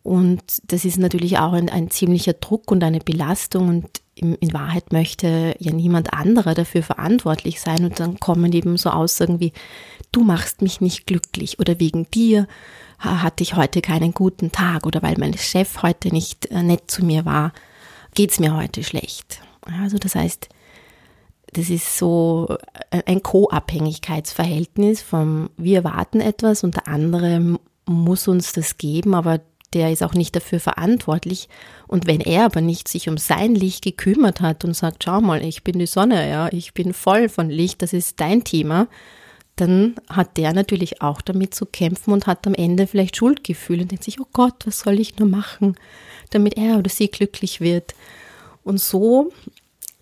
Und 0.01 0.43
das 0.67 0.85
ist 0.85 0.97
natürlich 0.97 1.37
auch 1.39 1.53
ein, 1.53 1.69
ein 1.69 1.89
ziemlicher 1.89 2.33
Druck 2.33 2.71
und 2.71 2.83
eine 2.83 2.99
Belastung 2.99 3.69
und 3.69 4.01
in, 4.15 4.53
Wahrheit 4.53 4.93
möchte 4.93 5.55
ja 5.59 5.73
niemand 5.73 6.13
anderer 6.13 6.53
dafür 6.53 6.83
verantwortlich 6.83 7.59
sein 7.59 7.83
und 7.83 7.99
dann 7.99 8.19
kommen 8.19 8.51
eben 8.53 8.77
so 8.77 8.89
Aussagen 8.89 9.39
wie, 9.39 9.51
du 10.11 10.23
machst 10.23 10.61
mich 10.61 10.81
nicht 10.81 11.05
glücklich 11.05 11.59
oder 11.59 11.79
wegen 11.79 12.09
dir 12.11 12.47
hatte 12.97 13.43
ich 13.43 13.55
heute 13.55 13.81
keinen 13.81 14.13
guten 14.13 14.51
Tag 14.51 14.85
oder 14.85 15.01
weil 15.01 15.15
mein 15.17 15.37
Chef 15.37 15.83
heute 15.83 16.09
nicht 16.09 16.45
äh, 16.47 16.63
nett 16.63 16.89
zu 16.89 17.03
mir 17.03 17.25
war, 17.25 17.51
geht's 18.13 18.39
mir 18.39 18.55
heute 18.55 18.83
schlecht. 18.83 19.41
Also 19.81 19.97
das 19.97 20.15
heißt, 20.15 20.47
das 21.51 21.69
ist 21.69 21.97
so 21.97 22.57
ein 23.05 23.21
Co-Abhängigkeitsverhältnis 23.21 25.01
vom 25.01 25.49
wir 25.57 25.77
erwarten 25.79 26.21
etwas 26.21 26.63
und 26.63 26.75
der 26.75 26.87
andere 26.87 27.59
muss 27.85 28.27
uns 28.27 28.53
das 28.53 28.77
geben, 28.77 29.13
aber 29.13 29.41
der 29.75 29.91
ist 29.91 30.01
auch 30.01 30.13
nicht 30.13 30.35
dafür 30.35 30.59
verantwortlich. 30.59 31.49
Und 31.85 32.07
wenn 32.07 32.21
er 32.21 32.45
aber 32.45 32.61
nicht 32.61 32.87
sich 32.87 33.07
um 33.09 33.17
sein 33.17 33.53
Licht 33.53 33.83
gekümmert 33.83 34.41
hat 34.41 34.63
und 34.65 34.73
sagt, 34.73 35.03
schau 35.03 35.21
mal, 35.21 35.43
ich 35.43 35.63
bin 35.63 35.77
die 35.77 35.85
Sonne, 35.85 36.27
ja, 36.27 36.49
ich 36.51 36.73
bin 36.73 36.93
voll 36.93 37.29
von 37.29 37.49
Licht, 37.49 37.81
das 37.81 37.93
ist 37.93 38.19
dein 38.19 38.43
Thema, 38.43 38.87
dann 39.57 39.95
hat 40.09 40.37
der 40.37 40.53
natürlich 40.53 41.01
auch 41.01 41.21
damit 41.21 41.53
zu 41.53 41.65
kämpfen 41.65 42.13
und 42.13 42.25
hat 42.25 42.47
am 42.47 42.53
Ende 42.53 42.87
vielleicht 42.87 43.17
Schuldgefühle 43.17 43.83
und 43.83 43.91
denkt 43.91 44.03
sich, 44.03 44.19
oh 44.19 44.27
Gott, 44.33 44.65
was 44.65 44.79
soll 44.79 44.99
ich 44.99 45.19
nur 45.19 45.29
machen, 45.29 45.75
damit 46.31 46.57
er 46.57 46.77
oder 46.77 46.89
sie 46.89 47.09
glücklich 47.09 47.61
wird. 47.61 47.93
Und 48.63 48.79
so 48.79 49.31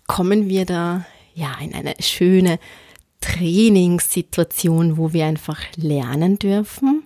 kommen 0.06 0.48
wir 0.48 0.64
da 0.64 1.04
ja, 1.34 1.56
in 1.60 1.74
eine 1.74 1.94
schöne 2.00 2.58
Trainingssituation, 3.20 4.96
wo 4.96 5.12
wir 5.12 5.26
einfach 5.26 5.60
lernen 5.76 6.38
dürfen, 6.38 7.03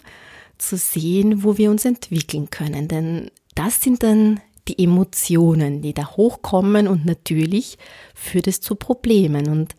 zu 0.59 0.77
sehen, 0.77 1.45
wo 1.45 1.59
wir 1.59 1.71
uns 1.71 1.85
entwickeln 1.85 2.51
können. 2.51 2.89
Denn 2.89 3.31
das 3.55 3.81
sind 3.81 4.03
dann 4.03 4.41
die 4.69 4.83
Emotionen, 4.83 5.83
die 5.83 5.95
da 5.95 6.17
hochkommen 6.17 6.89
und 6.89 7.07
natürlich 7.07 7.79
führt 8.15 8.47
es 8.47 8.61
zu 8.61 8.75
Problemen. 8.75 9.49
Und 9.49 9.75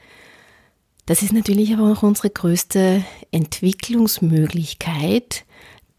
das 1.05 1.21
ist 1.21 1.33
natürlich 1.33 1.73
aber 1.73 1.91
auch 1.91 2.01
unsere 2.03 2.29
größte 2.29 3.03
Entwicklungsmöglichkeit, 3.31 5.45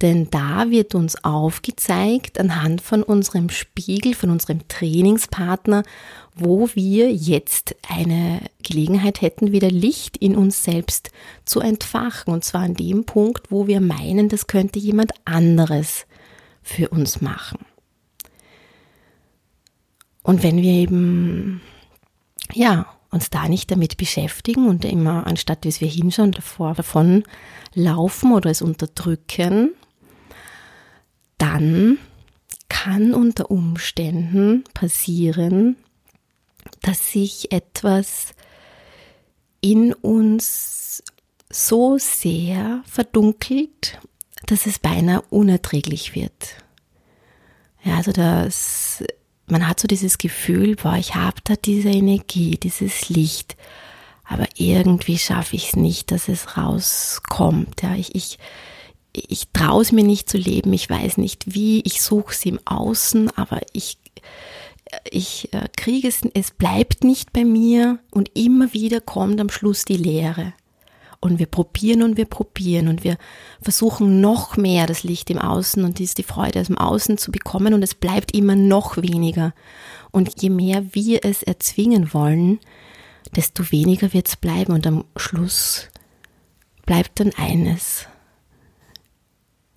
denn 0.02 0.28
da 0.30 0.71
wird 0.71 0.95
uns 0.95 1.25
aufgezeigt 1.25 2.40
anhand 2.40 2.80
von 2.80 3.02
unserem 3.02 3.50
Spiegel, 3.50 4.14
von 4.14 4.30
unserem 4.30 4.66
Trainingspartner, 4.69 5.83
wo 6.35 6.71
wir 6.75 7.12
jetzt 7.12 7.76
eine 7.88 8.40
Gelegenheit 8.62 9.21
hätten, 9.21 9.52
wieder 9.52 9.71
Licht 9.71 10.16
in 10.16 10.37
uns 10.37 10.64
selbst 10.64 11.11
zu 11.45 11.61
entfachen. 11.61 12.33
Und 12.33 12.45
zwar 12.45 12.62
an 12.62 12.75
dem 12.75 13.04
Punkt, 13.04 13.50
wo 13.50 13.66
wir 13.66 13.80
meinen, 13.80 14.28
das 14.28 14.47
könnte 14.47 14.78
jemand 14.78 15.12
anderes 15.26 16.07
für 16.62 16.88
uns 16.88 17.21
machen. 17.21 17.59
Und 20.23 20.42
wenn 20.42 20.59
wir 20.59 20.73
eben, 20.73 21.61
ja, 22.52 22.87
uns 23.11 23.28
da 23.30 23.49
nicht 23.49 23.71
damit 23.71 23.97
beschäftigen 23.97 24.69
und 24.69 24.85
immer 24.85 25.26
anstatt 25.26 25.64
dass 25.64 25.80
wir 25.80 25.88
hinschauen, 25.88 26.33
davor, 26.33 26.75
davon 26.75 27.25
laufen 27.75 28.33
oder 28.33 28.50
es 28.50 28.62
unterdrücken, 28.62 29.75
dann 31.41 31.99
kann 32.69 33.15
unter 33.15 33.51
Umständen 33.51 34.65
passieren, 34.75 35.77
dass 36.83 37.13
sich 37.13 37.51
etwas 37.53 38.35
in 39.61 39.93
uns 39.93 41.03
so 41.51 41.99
sehr 41.99 42.83
verdunkelt, 42.87 43.99
dass 44.47 44.67
es 44.67 44.79
beinahe 44.79 45.23
unerträglich 45.31 46.15
wird. 46.15 46.57
Ja, 47.83 47.97
also 47.97 48.13
das, 48.13 49.03
man 49.47 49.67
hat 49.67 49.81
so 49.81 49.89
dieses 49.89 50.19
Gefühl, 50.19 50.77
boah, 50.77 50.97
ich 50.97 51.15
habe 51.15 51.41
da 51.45 51.55
diese 51.57 51.89
Energie, 51.89 52.59
dieses 52.59 53.09
Licht, 53.09 53.57
aber 54.25 54.47
irgendwie 54.57 55.19
schaffe 55.19 55.57
ich 55.57 55.69
es 55.69 55.77
nicht, 55.77 56.11
dass 56.11 56.29
es 56.29 56.57
rauskommt. 56.57 57.83
Ja, 57.83 57.95
ich, 57.95 58.15
ich, 58.15 58.39
ich 59.12 59.49
traue 59.52 59.83
es 59.83 59.93
mir 59.93 60.05
nicht 60.05 60.29
zu 60.29 60.38
leben, 60.38 60.73
ich 60.73 60.88
weiß 60.88 61.19
nicht 61.19 61.55
wie, 61.55 61.81
ich 61.81 62.02
suche 62.02 62.33
es 62.33 62.45
im 62.47 62.61
Außen, 62.64 63.31
aber 63.37 63.61
ich, 63.73 63.99
ich 65.11 65.52
äh, 65.52 65.69
kriege 65.76 66.09
es, 66.09 66.23
es 66.35 66.50
bleibt 66.52 67.05
nicht 67.05 67.33
bei 67.33 67.45
mir 67.45 67.99
und 68.11 68.31
immer 68.37 68.73
wieder 68.73 69.00
kommt 69.00 69.40
am 69.40 69.50
Schluss 69.50 69.85
die 69.85 69.97
Leere. 69.97 70.52
Und 71.23 71.38
wir 71.38 71.47
probieren 71.47 72.02
und 72.02 72.17
wir 72.17 72.25
probieren 72.25 72.88
und 72.88 73.05
wir 73.05 73.19
versuchen 73.61 74.23
noch 74.23 74.57
mehr 74.57 74.87
das 74.87 75.02
Licht 75.02 75.29
im 75.29 75.38
Außen 75.38 75.85
und 75.85 75.99
die 75.99 76.23
Freude 76.23 76.61
aus 76.61 76.69
dem 76.69 76.79
Außen 76.79 77.19
zu 77.19 77.31
bekommen 77.31 77.75
und 77.75 77.83
es 77.83 77.95
bleibt 77.95 78.35
immer 78.35 78.57
noch 78.57 78.97
weniger. 78.97 79.52
Und 80.12 80.40
je 80.40 80.49
mehr 80.49 80.83
wir 80.95 81.21
es 81.23 81.43
erzwingen 81.43 82.14
wollen, 82.14 82.59
desto 83.37 83.71
weniger 83.71 84.14
wird 84.14 84.29
es 84.29 84.37
bleiben 84.37 84.73
und 84.73 84.87
am 84.87 85.05
Schluss 85.14 85.88
bleibt 86.87 87.21
dann 87.21 87.33
eines, 87.37 88.07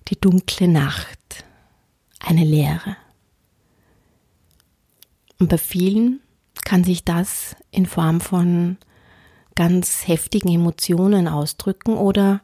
die 0.08 0.20
dunkle 0.20 0.68
Nacht, 0.68 1.44
eine 2.20 2.44
Leere. 2.44 2.96
Und 5.38 5.48
bei 5.48 5.58
vielen 5.58 6.20
kann 6.64 6.84
sich 6.84 7.04
das 7.04 7.56
in 7.70 7.86
Form 7.86 8.20
von 8.20 8.78
ganz 9.54 10.06
heftigen 10.06 10.48
Emotionen 10.48 11.28
ausdrücken 11.28 11.96
oder 11.96 12.40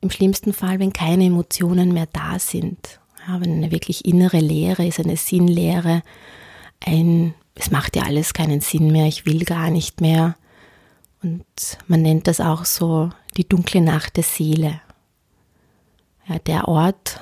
im 0.00 0.10
schlimmsten 0.10 0.52
Fall, 0.52 0.78
wenn 0.78 0.92
keine 0.92 1.24
Emotionen 1.24 1.92
mehr 1.92 2.06
da 2.12 2.38
sind. 2.38 3.00
Ja, 3.26 3.40
wenn 3.40 3.52
eine 3.54 3.70
wirklich 3.70 4.04
innere 4.04 4.38
Leere 4.38 4.86
ist, 4.86 5.00
eine 5.00 5.16
Sinnlehre, 5.16 6.02
ein, 6.84 7.34
es 7.54 7.70
macht 7.70 7.96
ja 7.96 8.04
alles 8.04 8.32
keinen 8.32 8.60
Sinn 8.60 8.92
mehr, 8.92 9.06
ich 9.06 9.26
will 9.26 9.44
gar 9.44 9.70
nicht 9.70 10.00
mehr. 10.00 10.36
Und 11.22 11.44
man 11.88 12.02
nennt 12.02 12.28
das 12.28 12.40
auch 12.40 12.64
so 12.64 13.10
die 13.36 13.48
dunkle 13.48 13.80
Nacht 13.80 14.16
der 14.16 14.24
Seele 14.24 14.80
ja, 16.28 16.38
der 16.38 16.68
Ort, 16.68 17.20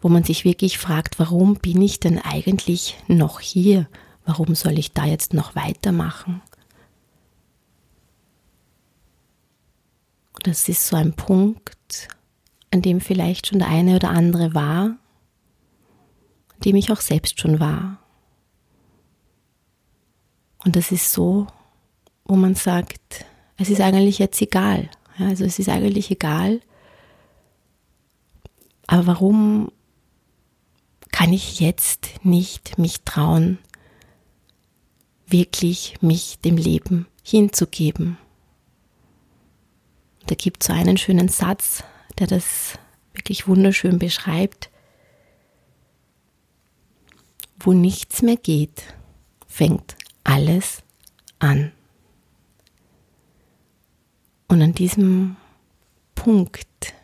wo 0.00 0.08
man 0.08 0.24
sich 0.24 0.44
wirklich 0.44 0.78
fragt, 0.78 1.18
warum 1.18 1.56
bin 1.56 1.80
ich 1.82 2.00
denn 2.00 2.18
eigentlich 2.18 2.96
noch 3.08 3.40
hier? 3.40 3.88
Warum 4.24 4.54
soll 4.54 4.78
ich 4.78 4.92
da 4.92 5.04
jetzt 5.04 5.34
noch 5.34 5.54
weitermachen? 5.54 6.42
Das 10.42 10.68
ist 10.68 10.86
so 10.86 10.96
ein 10.96 11.14
Punkt, 11.14 12.08
an 12.70 12.82
dem 12.82 13.00
vielleicht 13.00 13.46
schon 13.46 13.60
der 13.60 13.68
eine 13.68 13.96
oder 13.96 14.10
andere 14.10 14.54
war, 14.54 14.82
an 14.84 14.98
dem 16.64 16.76
ich 16.76 16.92
auch 16.92 17.00
selbst 17.00 17.40
schon 17.40 17.60
war. 17.60 17.98
Und 20.64 20.76
das 20.76 20.92
ist 20.92 21.12
so, 21.12 21.46
wo 22.24 22.36
man 22.36 22.54
sagt, 22.54 23.24
es 23.56 23.70
ist 23.70 23.80
eigentlich 23.80 24.18
jetzt 24.18 24.40
egal. 24.40 24.90
Also 25.18 25.44
es 25.44 25.58
ist 25.58 25.68
eigentlich 25.68 26.10
egal, 26.10 26.60
aber 28.86 29.06
warum 29.06 29.70
kann 31.12 31.32
ich 31.32 31.60
jetzt 31.60 32.24
nicht 32.24 32.78
mich 32.78 33.02
trauen, 33.02 33.58
wirklich 35.26 36.00
mich 36.00 36.38
dem 36.40 36.56
Leben 36.56 37.06
hinzugeben? 37.22 38.18
Da 40.26 40.34
gibt 40.34 40.62
es 40.62 40.68
so 40.68 40.72
einen 40.72 40.96
schönen 40.96 41.28
Satz, 41.28 41.84
der 42.18 42.26
das 42.26 42.78
wirklich 43.12 43.46
wunderschön 43.46 43.98
beschreibt, 43.98 44.70
wo 47.60 47.72
nichts 47.72 48.22
mehr 48.22 48.36
geht, 48.36 48.84
fängt 49.46 49.96
alles 50.24 50.82
an. 51.38 51.72
Und 54.48 54.62
an 54.62 54.72
diesem 54.72 55.36
Punkt 56.14 56.94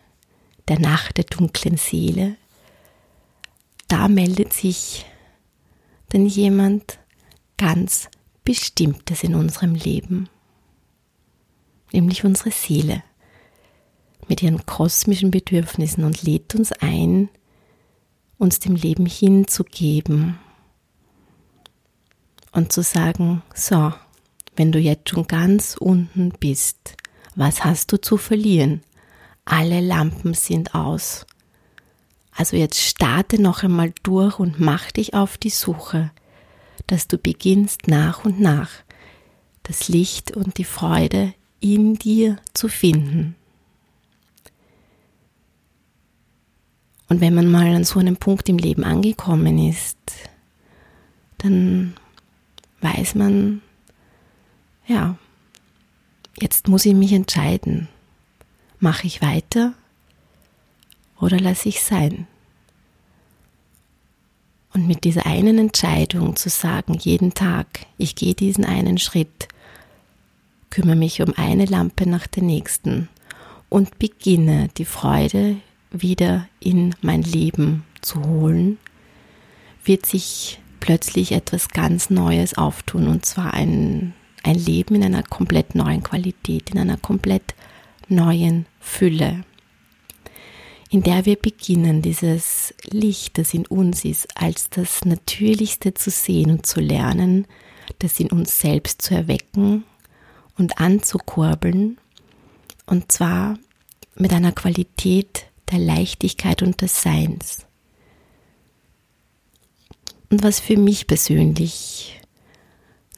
der 0.71 0.79
Nacht 0.79 1.17
der 1.17 1.25
dunklen 1.25 1.77
Seele, 1.77 2.37
da 3.89 4.07
meldet 4.07 4.53
sich 4.53 5.05
dann 6.11 6.27
jemand 6.27 7.01
ganz 7.59 8.09
Bestimmtes 8.45 9.25
in 9.25 9.35
unserem 9.35 9.75
Leben, 9.75 10.29
nämlich 11.93 12.25
unsere 12.25 12.53
Seele 12.53 13.03
mit 14.29 14.45
ihren 14.45 14.65
kosmischen 14.65 15.33
Bedürfnissen 15.33 16.05
und 16.05 16.23
lädt 16.23 16.55
uns 16.55 16.71
ein, 16.71 17.29
uns 18.39 18.61
dem 18.61 18.77
Leben 18.77 19.07
hinzugeben 19.07 20.39
und 22.53 22.73
zu 22.73 22.85
sagen, 22.85 23.43
so, 23.57 23.93
wenn 24.55 24.71
du 24.71 24.79
jetzt 24.79 25.11
schon 25.11 25.27
ganz 25.27 25.77
unten 25.77 26.31
bist, 26.39 26.97
was 27.35 27.65
hast 27.65 27.91
du 27.91 28.01
zu 28.01 28.17
verlieren? 28.17 28.83
Alle 29.45 29.81
Lampen 29.81 30.35
sind 30.35 30.75
aus. 30.75 31.27
Also 32.33 32.57
jetzt 32.57 32.81
starte 32.81 33.41
noch 33.41 33.63
einmal 33.63 33.93
durch 34.03 34.39
und 34.39 34.61
mach 34.61 34.91
dich 34.93 35.15
auf 35.15 35.37
die 35.37 35.51
Suche, 35.51 36.11
dass 36.87 37.09
du 37.09 37.19
beginnst 37.19 37.89
nach 37.89 38.25
und 38.25 38.41
nach 38.41 38.71
das 39.65 39.89
Licht 39.89 40.37
und 40.37 40.59
die 40.59 40.65
Freude 40.65 41.35
in 41.61 41.95
dir 41.95 42.37
zu 42.55 42.69
finden. 42.69 43.37
Und 47.09 47.21
wenn 47.21 47.35
man 47.35 47.51
mal 47.51 47.75
an 47.75 47.85
so 47.85 47.99
einem 47.99 48.17
Punkt 48.17 48.49
im 48.49 48.59
Leben 48.59 48.85
angekommen 48.85 49.59
ist, 49.59 49.99
dann 51.39 51.95
weiß 52.81 53.17
man, 53.17 53.63
ja, 54.87 55.17
jetzt 56.41 56.69
muss 56.69 56.87
ich 56.87 56.95
mich 56.95 57.13
entscheiden. 57.13 57.89
Mache 58.81 59.07
ich 59.07 59.21
weiter 59.21 59.75
oder 61.21 61.39
lasse 61.39 61.69
ich 61.69 61.83
sein? 61.83 62.27
Und 64.73 64.87
mit 64.87 65.05
dieser 65.05 65.27
einen 65.27 65.59
Entscheidung 65.59 66.35
zu 66.35 66.49
sagen, 66.49 66.95
jeden 66.95 67.35
Tag, 67.35 67.67
ich 67.99 68.15
gehe 68.15 68.35
diesen 68.35 68.65
einen 68.65 68.97
Schritt, 68.97 69.49
kümmere 70.71 70.97
mich 70.97 71.21
um 71.21 71.35
eine 71.37 71.67
Lampe 71.67 72.09
nach 72.09 72.27
der 72.27 72.43
nächsten 72.43 73.09
und 73.69 73.99
beginne 73.99 74.69
die 74.79 74.87
Freude 74.87 75.57
wieder 75.91 76.49
in 76.59 76.95
mein 77.03 77.23
Leben 77.23 77.85
zu 78.01 78.25
holen, 78.25 78.79
wird 79.85 80.07
sich 80.07 80.59
plötzlich 80.79 81.33
etwas 81.33 81.69
ganz 81.69 82.09
Neues 82.09 82.57
auftun 82.57 83.09
und 83.09 83.27
zwar 83.27 83.53
ein, 83.53 84.15
ein 84.43 84.55
Leben 84.55 84.95
in 84.95 85.05
einer 85.05 85.23
komplett 85.23 85.75
neuen 85.75 86.03
Qualität, 86.03 86.71
in 86.71 86.79
einer 86.79 86.97
komplett 86.97 87.55
neuen 88.11 88.67
Fülle, 88.81 89.45
in 90.91 91.03
der 91.03 91.25
wir 91.25 91.37
beginnen, 91.37 92.03
dieses 92.03 92.75
Licht, 92.91 93.39
das 93.39 93.55
in 93.55 93.67
uns 93.67 94.05
ist, 94.05 94.29
als 94.37 94.71
das 94.71 95.05
Natürlichste 95.05 95.95
zu 95.95 96.11
sehen 96.11 96.51
und 96.51 96.67
zu 96.67 96.81
lernen, 96.81 97.47
das 98.01 98.19
in 98.19 98.29
uns 98.29 98.61
selbst 98.61 99.03
zu 99.03 99.15
erwecken 99.15 99.85
und 100.59 100.79
anzukurbeln, 100.79 101.99
und 102.87 103.13
zwar 103.13 103.59
mit 104.17 104.33
einer 104.33 104.53
Qualität, 104.53 105.47
der 105.71 105.79
Leichtigkeit 105.79 106.63
und 106.63 106.81
des 106.81 107.03
Seins. 107.03 107.67
Und 110.31 110.43
was 110.43 110.61
für 110.61 110.77
mich 110.77 111.07
persönlich 111.07 112.21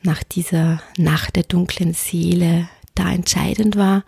nach 0.02 0.22
dieser 0.22 0.83
Nacht 0.96 1.37
der 1.37 1.44
dunklen 1.44 1.94
Seele 1.94 2.68
da 2.94 3.11
entscheidend 3.11 3.76
war, 3.76 4.05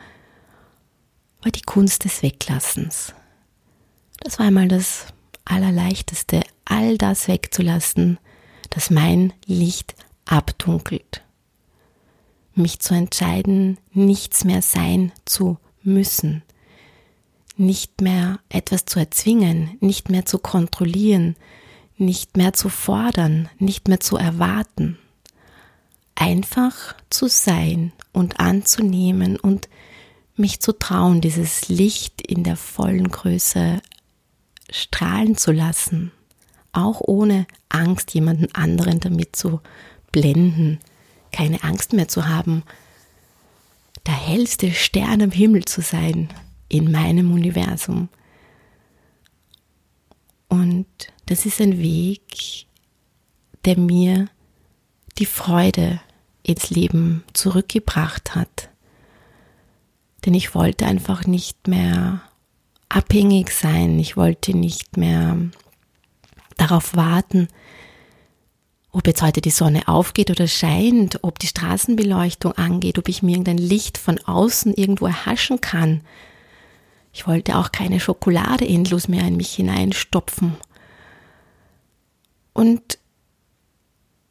war 1.44 1.52
die 1.52 1.62
Kunst 1.62 2.04
des 2.04 2.22
Weglassens. 2.22 3.12
Das 4.20 4.38
war 4.38 4.46
einmal 4.46 4.68
das 4.68 5.06
Allerleichteste, 5.44 6.42
all 6.64 6.96
das 6.96 7.28
wegzulassen, 7.28 8.18
das 8.70 8.88
mein 8.88 9.34
Licht 9.44 9.94
abdunkelt. 10.24 11.22
Mich 12.54 12.80
zu 12.80 12.94
entscheiden, 12.94 13.78
nichts 13.92 14.44
mehr 14.44 14.62
sein 14.62 15.12
zu 15.26 15.58
müssen, 15.82 16.42
nicht 17.56 18.00
mehr 18.00 18.38
etwas 18.48 18.86
zu 18.86 18.98
erzwingen, 18.98 19.76
nicht 19.80 20.08
mehr 20.08 20.24
zu 20.24 20.38
kontrollieren, 20.38 21.36
nicht 21.98 22.38
mehr 22.38 22.54
zu 22.54 22.70
fordern, 22.70 23.50
nicht 23.58 23.88
mehr 23.88 24.00
zu 24.00 24.16
erwarten. 24.16 24.98
Einfach 26.14 26.94
zu 27.10 27.28
sein 27.28 27.92
und 28.12 28.40
anzunehmen 28.40 29.38
und 29.38 29.68
mich 30.36 30.60
zu 30.60 30.72
trauen, 30.78 31.20
dieses 31.20 31.68
Licht 31.68 32.20
in 32.20 32.44
der 32.44 32.56
vollen 32.56 33.08
Größe 33.10 33.80
strahlen 34.70 35.36
zu 35.36 35.52
lassen, 35.52 36.12
auch 36.72 37.00
ohne 37.00 37.46
Angst, 37.68 38.14
jemanden 38.14 38.52
anderen 38.54 39.00
damit 39.00 39.36
zu 39.36 39.60
blenden, 40.10 40.80
keine 41.32 41.62
Angst 41.62 41.92
mehr 41.92 42.08
zu 42.08 42.28
haben, 42.28 42.62
der 44.06 44.14
hellste 44.14 44.72
Stern 44.72 45.22
am 45.22 45.30
Himmel 45.30 45.64
zu 45.64 45.80
sein, 45.80 46.28
in 46.68 46.90
meinem 46.90 47.32
Universum. 47.32 48.08
Und 50.48 50.86
das 51.26 51.46
ist 51.46 51.60
ein 51.60 51.78
Weg, 51.78 52.66
der 53.64 53.78
mir 53.78 54.28
die 55.18 55.26
Freude 55.26 56.00
ins 56.42 56.70
Leben 56.70 57.24
zurückgebracht 57.32 58.34
hat. 58.34 58.70
Denn 60.24 60.34
ich 60.34 60.54
wollte 60.54 60.86
einfach 60.86 61.26
nicht 61.26 61.68
mehr 61.68 62.22
abhängig 62.88 63.50
sein, 63.50 63.98
ich 63.98 64.16
wollte 64.16 64.56
nicht 64.56 64.96
mehr 64.96 65.36
darauf 66.56 66.96
warten, 66.96 67.48
ob 68.90 69.06
jetzt 69.06 69.22
heute 69.22 69.40
die 69.40 69.50
Sonne 69.50 69.88
aufgeht 69.88 70.30
oder 70.30 70.46
scheint, 70.46 71.18
ob 71.22 71.38
die 71.40 71.48
Straßenbeleuchtung 71.48 72.52
angeht, 72.52 72.98
ob 72.98 73.08
ich 73.08 73.22
mir 73.22 73.32
irgendein 73.32 73.58
Licht 73.58 73.98
von 73.98 74.18
außen 74.20 74.72
irgendwo 74.72 75.06
erhaschen 75.06 75.60
kann, 75.60 76.02
ich 77.14 77.28
wollte 77.28 77.56
auch 77.56 77.70
keine 77.70 78.00
Schokolade 78.00 78.66
endlos 78.66 79.06
mehr 79.06 79.22
in 79.22 79.36
mich 79.36 79.54
hineinstopfen. 79.54 80.56
Und 82.52 82.98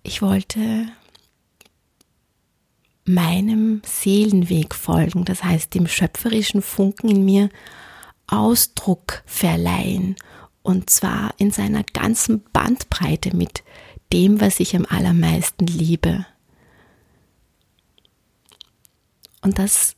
ich 0.04 0.22
wollte 0.22 0.88
meinem 3.06 3.82
Seelenweg 3.86 4.74
folgen, 4.74 5.26
das 5.26 5.44
heißt 5.44 5.74
dem 5.74 5.88
schöpferischen 5.88 6.62
Funken 6.62 7.10
in 7.10 7.26
mir 7.26 7.50
Ausdruck 8.28 9.24
verleihen 9.26 10.16
und 10.62 10.90
zwar 10.90 11.34
in 11.38 11.52
seiner 11.52 11.84
ganzen 11.84 12.44
Bandbreite 12.54 13.36
mit 13.36 13.64
dem, 14.14 14.40
was 14.40 14.60
ich 14.60 14.76
am 14.76 14.86
allermeisten 14.86 15.68
liebe. 15.68 16.26
Und 19.42 19.60
das 19.60 19.96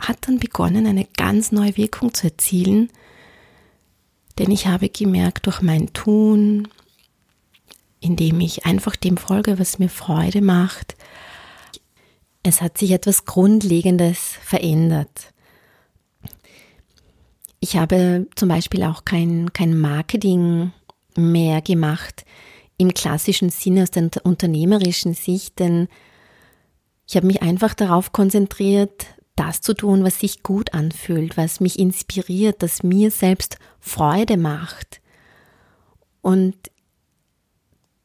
hat 0.00 0.26
dann 0.26 0.38
begonnen, 0.38 0.86
eine 0.86 1.06
ganz 1.16 1.52
neue 1.52 1.76
Wirkung 1.76 2.14
zu 2.14 2.28
erzielen, 2.28 2.90
denn 4.38 4.50
ich 4.50 4.66
habe 4.66 4.88
gemerkt, 4.88 5.46
durch 5.46 5.60
mein 5.60 5.92
Tun, 5.92 6.68
indem 8.00 8.40
ich 8.40 8.66
einfach 8.66 8.96
dem 8.96 9.16
folge, 9.16 9.58
was 9.58 9.78
mir 9.78 9.88
Freude 9.88 10.40
macht, 10.40 10.96
es 12.44 12.60
hat 12.60 12.78
sich 12.78 12.92
etwas 12.92 13.24
Grundlegendes 13.24 14.18
verändert. 14.42 15.32
Ich 17.58 17.76
habe 17.76 18.26
zum 18.36 18.50
Beispiel 18.50 18.84
auch 18.84 19.04
kein, 19.04 19.52
kein 19.52 19.76
Marketing 19.76 20.72
mehr 21.16 21.62
gemacht 21.62 22.24
im 22.76 22.92
klassischen 22.92 23.48
Sinne 23.48 23.84
aus 23.84 23.90
der 23.90 24.10
unternehmerischen 24.22 25.14
Sicht, 25.14 25.58
denn 25.58 25.88
ich 27.08 27.16
habe 27.16 27.26
mich 27.26 27.42
einfach 27.42 27.72
darauf 27.72 28.12
konzentriert, 28.12 29.06
das 29.36 29.62
zu 29.62 29.74
tun, 29.74 30.04
was 30.04 30.20
sich 30.20 30.42
gut 30.42 30.74
anfühlt, 30.74 31.36
was 31.36 31.60
mich 31.60 31.78
inspiriert, 31.78 32.62
das 32.62 32.82
mir 32.82 33.10
selbst 33.10 33.58
Freude 33.80 34.36
macht. 34.36 35.00
Und 36.20 36.56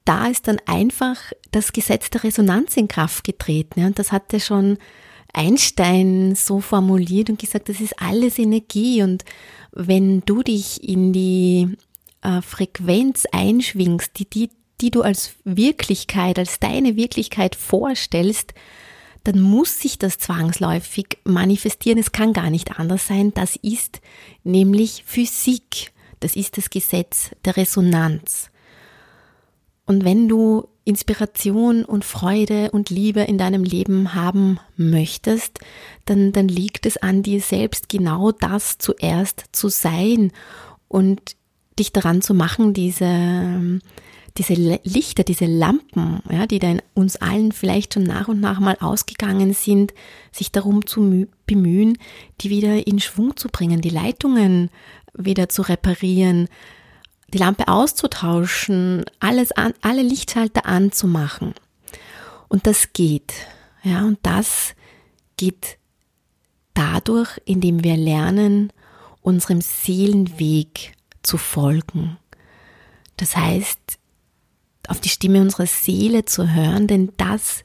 da 0.10 0.26
ist 0.26 0.48
dann 0.48 0.58
einfach 0.66 1.18
das 1.52 1.72
Gesetz 1.72 2.10
der 2.10 2.24
Resonanz 2.24 2.76
in 2.76 2.88
Kraft 2.88 3.24
getreten. 3.24 3.86
Und 3.86 4.00
das 4.00 4.12
hatte 4.12 4.40
schon 4.40 4.80
Einstein 5.34 6.34
so 6.34 6.62
formuliert 6.62 7.30
und 7.30 7.38
gesagt, 7.38 7.70
das 7.70 7.80
ist 7.80 8.02
alles 8.02 8.40
Energie. 8.40 9.04
Und 9.04 9.24
wenn 9.72 10.22
du 10.22 10.42
dich 10.42 10.84
in 10.84 11.14
die 11.14 11.78
äh, 12.24 12.42
Frequenz 12.42 13.28
einschwingst, 13.32 14.18
die, 14.18 14.28
die, 14.28 14.50
die 14.82 14.90
du 14.90 15.04
als 15.04 15.36
Wirklichkeit, 15.44 16.40
als 16.40 16.60
deine 16.60 16.96
Wirklichkeit 16.96 17.56
vorstellst, 17.56 18.56
dann 19.26 19.40
muss 19.40 19.80
sich 19.80 20.00
das 20.00 20.18
zwangsläufig 20.18 21.20
manifestieren. 21.24 22.00
Es 22.00 22.12
kann 22.12 22.34
gar 22.34 22.50
nicht 22.50 22.80
anders 22.80 23.06
sein. 23.06 23.32
Das 23.36 23.56
ist 23.58 24.02
nämlich 24.44 25.04
Physik. 25.06 25.92
Das 26.20 26.36
ist 26.36 26.58
das 26.58 26.72
Gesetz 26.72 27.30
der 27.46 27.58
Resonanz. 27.58 28.49
Und 29.90 30.06
wenn 30.06 30.30
du 30.30 30.68
Inspiration 30.86 31.84
und 31.84 32.06
Freude 32.06 32.70
und 32.70 32.92
Liebe 32.92 33.22
in 33.22 33.40
deinem 33.40 33.64
Leben 33.64 34.14
haben 34.14 34.60
möchtest, 34.78 35.58
dann, 36.06 36.32
dann 36.32 36.48
liegt 36.48 36.86
es 36.86 36.98
an 36.98 37.24
dir 37.24 37.42
selbst, 37.42 37.90
genau 37.90 38.32
das 38.32 38.78
zuerst 38.78 39.46
zu 39.52 39.68
sein 39.68 40.32
und 40.88 41.36
dich 41.80 41.92
daran 41.92 42.22
zu 42.22 42.36
machen, 42.36 42.76
diese, 42.76 43.80
diese 44.38 44.54
Lichter, 44.54 45.24
diese 45.24 45.48
Lampen, 45.48 46.20
ja, 46.30 46.46
die 46.46 46.60
da 46.60 46.70
in 46.70 46.84
uns 46.94 47.16
allen 47.16 47.52
vielleicht 47.52 47.96
schon 47.96 48.04
nach 48.04 48.28
und 48.28 48.40
nach 48.40 48.60
mal 48.60 48.78
ausgegangen 48.82 49.54
sind, 49.54 49.96
sich 50.32 50.52
darum 50.52 50.86
zu 50.86 51.26
bemühen, 51.48 51.98
die 52.42 52.52
wieder 52.52 52.86
in 52.86 53.00
Schwung 53.00 53.36
zu 53.38 53.48
bringen, 53.48 53.82
die 53.82 53.90
Leitungen 53.90 54.70
wieder 55.16 55.50
zu 55.50 55.64
reparieren, 55.64 56.48
die 57.34 57.38
Lampe 57.38 57.68
auszutauschen, 57.68 59.06
alles 59.20 59.52
an, 59.52 59.74
alle 59.82 60.02
Lichtschalter 60.02 60.66
anzumachen. 60.66 61.54
Und 62.48 62.68
das 62.68 62.94
geht. 62.94 63.34
Ja, 63.84 64.04
und 64.04 64.20
das 64.24 64.76
geht 65.38 65.78
dadurch, 66.74 67.40
indem 67.46 67.84
wir 67.84 67.98
lernen, 67.98 68.74
unserem 69.22 69.62
Seelenweg 69.62 70.94
zu 71.24 71.38
folgen. 71.38 72.18
Das 73.18 73.36
heißt, 73.36 74.00
auf 74.88 75.00
die 75.00 75.10
Stimme 75.10 75.42
unserer 75.42 75.68
Seele 75.68 76.26
zu 76.26 76.54
hören, 76.54 76.88
denn 76.88 77.12
das 77.18 77.64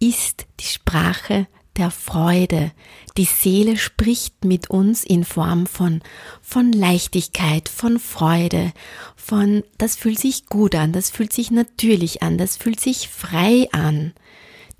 ist 0.00 0.46
die 0.60 0.66
Sprache 0.66 1.46
der 1.78 1.90
Freude. 1.90 2.72
Die 3.16 3.24
Seele 3.24 3.76
spricht 3.76 4.44
mit 4.44 4.68
uns 4.68 5.04
in 5.04 5.24
Form 5.24 5.66
von, 5.66 6.02
von 6.42 6.72
Leichtigkeit, 6.72 7.68
von 7.68 7.98
Freude, 7.98 8.72
von, 9.16 9.62
das 9.78 9.96
fühlt 9.96 10.18
sich 10.18 10.46
gut 10.46 10.74
an, 10.74 10.92
das 10.92 11.10
fühlt 11.10 11.32
sich 11.32 11.50
natürlich 11.50 12.22
an, 12.22 12.36
das 12.36 12.56
fühlt 12.56 12.80
sich 12.80 13.08
frei 13.08 13.68
an. 13.72 14.12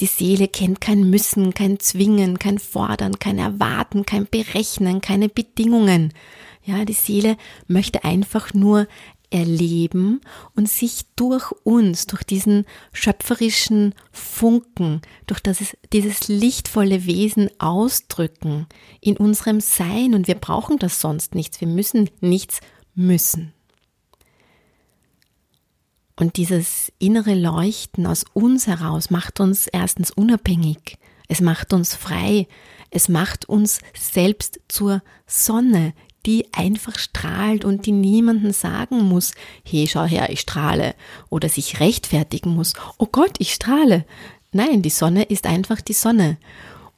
Die 0.01 0.07
Seele 0.07 0.47
kennt 0.47 0.81
kein 0.81 1.11
Müssen, 1.11 1.55
kein 1.55 1.81
Zwingen, 1.81 2.39
kein 2.39 2.59
Fordern, 2.59 3.19
kein 3.19 3.39
Erwarten, 3.39 4.07
kein 4.07 4.27
Berechnen, 4.27 5.01
keine 5.01 5.29
Bedingungen. 5.29 6.13
Ja, 6.65 6.85
die 6.85 6.93
Seele 6.93 7.37
möchte 7.67 8.05
einfach 8.05 8.55
nur 8.55 8.87
erleben 9.31 10.21
und 10.55 10.69
sich 10.69 11.07
durch 11.17 11.53
uns, 11.65 12.07
durch 12.07 12.23
diesen 12.23 12.65
schöpferischen 12.93 13.95
Funken, 14.11 15.03
durch 15.27 15.41
das, 15.41 15.77
dieses 15.93 16.29
lichtvolle 16.29 17.07
Wesen 17.07 17.51
ausdrücken 17.59 18.67
in 19.01 19.17
unserem 19.17 19.61
Sein. 19.61 20.15
Und 20.15 20.29
wir 20.29 20.37
brauchen 20.37 20.79
das 20.79 21.01
sonst 21.01 21.35
nichts. 21.35 21.61
Wir 21.61 21.69
müssen 21.69 22.11
nichts 22.21 22.61
müssen. 22.95 23.53
Und 26.17 26.37
dieses 26.37 26.93
innere 26.99 27.35
Leuchten 27.35 28.07
aus 28.07 28.25
uns 28.33 28.67
heraus 28.67 29.11
macht 29.11 29.39
uns 29.39 29.69
erstens 29.69 30.11
unabhängig. 30.11 30.99
Es 31.29 31.41
macht 31.41 31.73
uns 31.73 31.95
frei. 31.95 32.49
Es 32.91 33.09
macht 33.09 33.49
uns 33.49 33.81
selbst 33.95 34.61
zur 34.67 35.03
Sonne, 35.27 35.93
die 36.29 36.47
einfach 36.53 36.99
strahlt 36.99 37.65
und 37.65 37.87
die 37.87 37.93
niemanden 37.93 38.53
sagen 38.53 39.03
muss, 39.03 39.33
hey, 39.65 39.87
schau 39.87 40.05
her, 40.05 40.29
ich 40.29 40.41
strahle, 40.41 40.95
oder 41.31 41.49
sich 41.49 41.81
rechtfertigen 41.81 42.55
muss, 42.55 42.75
oh 42.99 43.09
Gott, 43.11 43.37
ich 43.39 43.55
strahle. 43.55 44.05
Nein, 44.53 44.83
die 44.83 44.91
Sonne 44.91 45.23
ist 45.23 45.47
einfach 45.47 45.81
die 45.81 45.95
Sonne. 45.95 46.37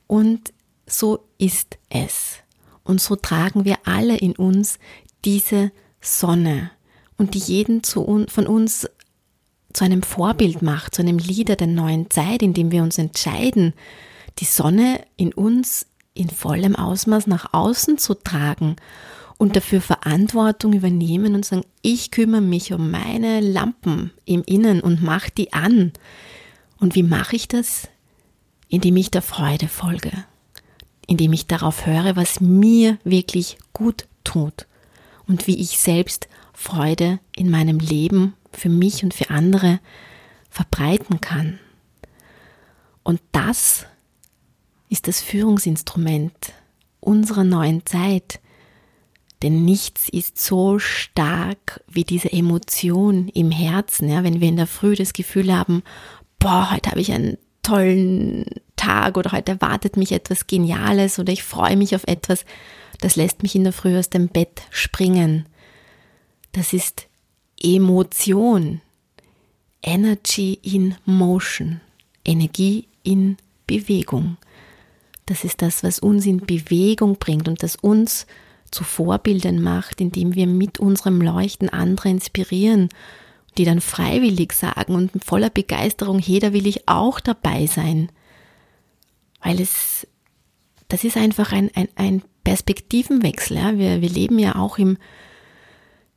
Und 0.09 0.53
so 0.85 1.21
ist 1.39 1.79
es. 1.91 2.39
Und 2.83 3.01
so 3.01 3.15
tragen 3.15 3.65
wir 3.65 3.79
alle 3.85 4.17
in 4.17 4.35
uns 4.35 4.81
diese 5.25 5.71
Sonne 6.01 6.73
und 7.17 7.35
die 7.35 7.39
jeden 7.39 7.85
zu, 7.85 8.27
von 8.29 8.49
uns 8.49 8.89
zu 9.73 9.85
einem 9.85 10.03
Vorbild 10.03 10.61
macht, 10.61 10.97
zu 10.97 11.03
einem 11.03 11.19
Lieder 11.19 11.55
der 11.55 11.69
neuen 11.69 12.11
Zeit, 12.11 12.43
in 12.43 12.53
dem 12.53 12.73
wir 12.73 12.83
uns 12.83 12.99
entscheiden, 12.99 13.75
die 14.41 14.45
Sonne 14.45 15.05
in 15.17 15.33
uns 15.33 15.87
in 16.15 16.29
vollem 16.29 16.77
Ausmaß 16.77 17.27
nach 17.27 17.53
außen 17.53 17.99
zu 17.99 18.15
tragen 18.15 18.77
und 19.39 19.57
dafür 19.57 19.81
Verantwortung 19.81 20.75
übernehmen 20.75 21.35
und 21.35 21.45
sagen, 21.45 21.65
ich 21.83 22.11
kümmere 22.11 22.43
mich 22.43 22.73
um 22.73 22.91
meine 22.91 23.41
Lampen 23.41 24.13
im 24.27 24.43
Innen 24.45 24.81
und 24.83 25.03
mache 25.03 25.31
die 25.31 25.53
an. 25.53 25.93
Und 26.79 26.95
wie 26.95 27.03
mache 27.03 27.37
ich 27.37 27.49
das? 27.49 27.89
Indem 28.69 28.97
ich 28.97 29.11
der 29.11 29.23
Freude 29.23 29.69
folge, 29.69 30.13
indem 31.07 31.33
ich 31.33 31.47
darauf 31.47 31.87
höre, 31.87 32.17
was 32.17 32.41
mir 32.41 32.99
wirklich 33.03 33.59
gut 33.73 34.07
tut 34.25 34.67
und 35.27 35.47
wie 35.47 35.59
ich 35.59 35.79
selbst 35.79 36.29
Freude 36.53 37.19
in 37.35 37.51
meinem 37.51 37.79
Leben 37.79 38.35
für 38.53 38.69
mich 38.69 39.03
und 39.03 39.15
für 39.15 39.31
andere 39.31 39.81
verbreiten 40.51 41.21
kann. 41.21 41.59
Und 43.03 43.21
das 43.33 43.87
ist 44.91 45.09
das 45.09 45.23
Führungsinstrument 45.23 46.53
unserer 47.01 47.45
neuen 47.45 47.87
Zeit. 47.87 48.41
Denn 49.43 49.65
nichts 49.65 50.11
ist 50.11 50.39
so 50.39 50.79
stark 50.79 51.83
wie 51.89 52.05
diese 52.05 52.31
Emotion 52.31 53.29
im 53.29 53.51
Herzen, 53.51 54.11
ja, 54.11 54.23
wenn 54.23 54.43
wir 54.43 54.49
in 54.49 54.57
der 54.57 54.67
Früh 54.67 54.95
das 54.97 55.15
Gefühl 55.15 55.57
haben, 55.57 55.83
boah, 56.39 56.71
heute 56.71 56.91
habe 56.91 57.01
ich 57.01 57.13
einen 57.13 57.39
tollen 57.63 58.45
Tag 58.77 59.17
oder 59.17 59.33
heute 59.33 59.53
erwartet 59.53 59.97
mich 59.97 60.13
etwas 60.13 60.47
Geniales 60.47 61.19
oder 61.19 61.33
ich 61.33 61.43
freue 61.43 61.77
mich 61.77 61.95
auf 61.95 62.05
etwas, 62.07 62.45
das 63.01 63.17
lässt 63.17 63.43
mich 63.43 63.55
in 63.55 63.65
der 63.65 63.73
Früh 63.73 63.99
aus 63.99 64.11
dem 64.11 64.29
Bett 64.29 64.63
springen. 64.71 65.47
Das 66.53 66.75
ist 66.75 67.07
Emotion, 67.63 68.83
Energy 69.83 70.59
in 70.63 70.97
Motion, 71.07 71.81
Energie 72.25 72.89
in 73.03 73.39
Bewegung. 73.67 74.37
Das 75.31 75.45
ist 75.45 75.63
das, 75.63 75.85
was 75.85 76.01
uns 76.01 76.27
in 76.27 76.39
Bewegung 76.39 77.17
bringt 77.17 77.47
und 77.47 77.63
das 77.63 77.77
uns 77.77 78.27
zu 78.73 78.83
Vorbildern 78.83 79.63
macht, 79.63 80.01
indem 80.01 80.35
wir 80.35 80.49
mit 80.49 80.81
unserem 80.81 81.23
Leuchten 81.23 81.69
andere 81.69 82.09
inspirieren, 82.09 82.89
die 83.57 83.65
dann 83.65 83.81
freiwillig 83.81 84.53
sagen 84.53 84.97
und 84.97 85.25
voller 85.25 85.51
Begeisterung, 85.51 86.19
hey, 86.19 86.41
da 86.41 86.53
will 86.53 86.67
ich 86.67 86.89
auch 86.89 87.21
dabei 87.21 87.67
sein. 87.67 88.11
Weil 89.41 89.61
es, 89.61 90.05
das 90.89 91.05
ist 91.05 91.17
einfach 91.17 91.53
ein, 91.53 91.71
ein, 91.77 91.87
ein 91.95 92.23
Perspektivenwechsel. 92.43 93.57
Ja? 93.57 93.79
Wir, 93.79 94.03
wir 94.03 94.11
leben 94.11 94.41
ja 94.41 94.57
auch 94.57 94.79
im 94.79 94.99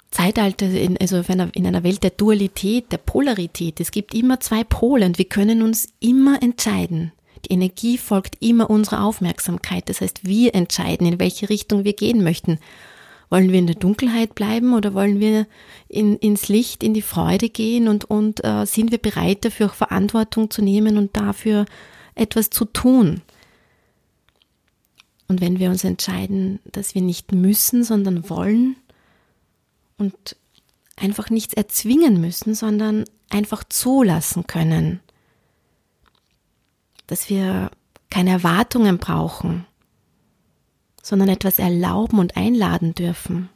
Zeitalter, 0.09 0.65
in, 0.65 0.97
also 0.99 1.17
in 1.17 1.25
einer, 1.27 1.55
in 1.55 1.67
einer 1.67 1.83
Welt 1.83 2.01
der 2.01 2.09
Dualität, 2.09 2.91
der 2.91 2.97
Polarität. 2.97 3.79
Es 3.79 3.91
gibt 3.91 4.15
immer 4.15 4.39
zwei 4.39 4.63
Pole 4.63 5.05
und 5.05 5.19
wir 5.19 5.25
können 5.25 5.61
uns 5.61 5.89
immer 5.99 6.41
entscheiden. 6.41 7.11
Die 7.45 7.53
Energie 7.53 7.97
folgt 7.97 8.41
immer 8.41 8.69
unserer 8.69 9.03
Aufmerksamkeit. 9.03 9.89
Das 9.89 10.01
heißt, 10.01 10.25
wir 10.25 10.55
entscheiden, 10.55 11.07
in 11.07 11.19
welche 11.19 11.49
Richtung 11.49 11.83
wir 11.83 11.93
gehen 11.93 12.23
möchten. 12.23 12.59
Wollen 13.29 13.51
wir 13.51 13.59
in 13.59 13.67
der 13.67 13.75
Dunkelheit 13.75 14.35
bleiben 14.35 14.73
oder 14.73 14.93
wollen 14.93 15.19
wir 15.19 15.47
in, 15.87 16.17
ins 16.17 16.49
Licht, 16.49 16.83
in 16.83 16.93
die 16.93 17.01
Freude 17.01 17.49
gehen 17.49 17.87
und, 17.87 18.05
und 18.05 18.43
äh, 18.43 18.65
sind 18.65 18.91
wir 18.91 18.99
bereit 18.99 19.43
dafür 19.43 19.67
auch 19.67 19.73
Verantwortung 19.73 20.51
zu 20.51 20.61
nehmen 20.61 20.97
und 20.97 21.17
dafür 21.17 21.65
etwas 22.15 22.49
zu 22.49 22.65
tun? 22.65 23.21
Und 25.27 25.41
wenn 25.41 25.57
wir 25.57 25.69
uns 25.69 25.83
entscheiden, 25.83 26.59
dass 26.65 26.93
wir 26.93 27.01
nicht 27.01 27.31
müssen, 27.31 27.83
sondern 27.83 28.29
wollen 28.29 28.75
und 29.97 30.35
einfach 30.95 31.29
nichts 31.29 31.53
erzwingen 31.53 32.21
müssen, 32.21 32.53
sondern 32.53 33.05
einfach 33.29 33.63
zulassen 33.63 34.45
können, 34.45 34.99
dass 37.13 37.29
wir 37.29 37.69
keine 38.09 38.31
Erwartungen 38.31 38.97
brauchen, 38.97 39.67
sondern 41.03 41.29
etwas 41.29 41.59
erlauben 41.59 42.17
und 42.17 42.35
einladen 42.35 42.95
dürfen. 42.95 43.49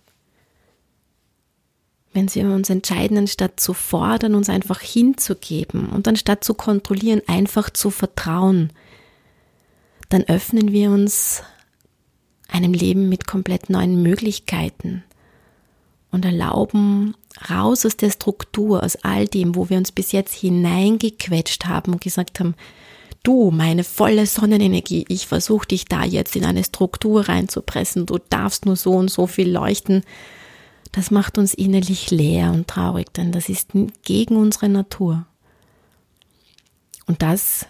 Wenn 2.14 2.32
wir 2.36 2.46
uns 2.52 2.70
entscheiden, 2.70 3.18
anstatt 3.18 3.60
zu 3.60 3.74
fordern, 3.74 4.36
uns 4.36 4.48
einfach 4.52 4.80
hinzugeben 4.80 5.90
und 5.90 6.08
anstatt 6.08 6.44
zu 6.44 6.54
kontrollieren, 6.54 7.24
einfach 7.26 7.72
zu 7.72 7.90
vertrauen, 7.90 8.74
dann 10.10 10.22
öffnen 10.26 10.72
wir 10.72 10.92
uns 10.92 11.42
einem 12.50 12.74
Leben 12.74 13.10
mit 13.10 13.26
komplett 13.26 13.72
neuen 13.72 14.04
Möglichkeiten 14.04 15.04
und 16.12 16.26
erlauben 16.26 17.16
raus 17.50 17.88
aus 17.88 17.98
der 17.98 18.12
Struktur, 18.12 18.84
aus 18.84 18.98
all 18.98 19.28
dem, 19.28 19.56
wo 19.56 19.72
wir 19.72 19.80
uns 19.80 19.92
bis 19.92 20.12
jetzt 20.12 20.36
hineingequetscht 20.36 21.66
haben 21.66 21.94
und 21.94 22.02
gesagt 22.02 22.40
haben, 22.40 22.54
du, 23.28 23.52
meine 23.52 23.84
volle 23.84 24.26
Sonnenenergie, 24.26 25.06
ich 25.10 25.28
versuche 25.28 25.68
dich 25.68 25.86
da 25.86 26.06
jetzt 26.06 26.36
in 26.38 26.46
eine 26.46 26.64
Struktur 26.64 27.28
reinzupressen, 27.28 28.06
du 28.06 28.20
darfst 28.30 28.66
nur 28.66 28.78
so 28.78 28.94
und 28.94 29.12
so 29.12 29.28
viel 29.28 29.52
leuchten, 29.52 30.04
das 30.94 31.12
macht 31.12 31.38
uns 31.38 31.54
innerlich 31.54 32.10
leer 32.10 32.52
und 32.52 32.68
traurig, 32.68 33.12
denn 33.14 33.34
das 33.34 33.50
ist 33.50 33.72
gegen 34.04 34.38
unsere 34.38 34.70
Natur. 34.70 35.26
Und 37.06 37.22
das 37.22 37.66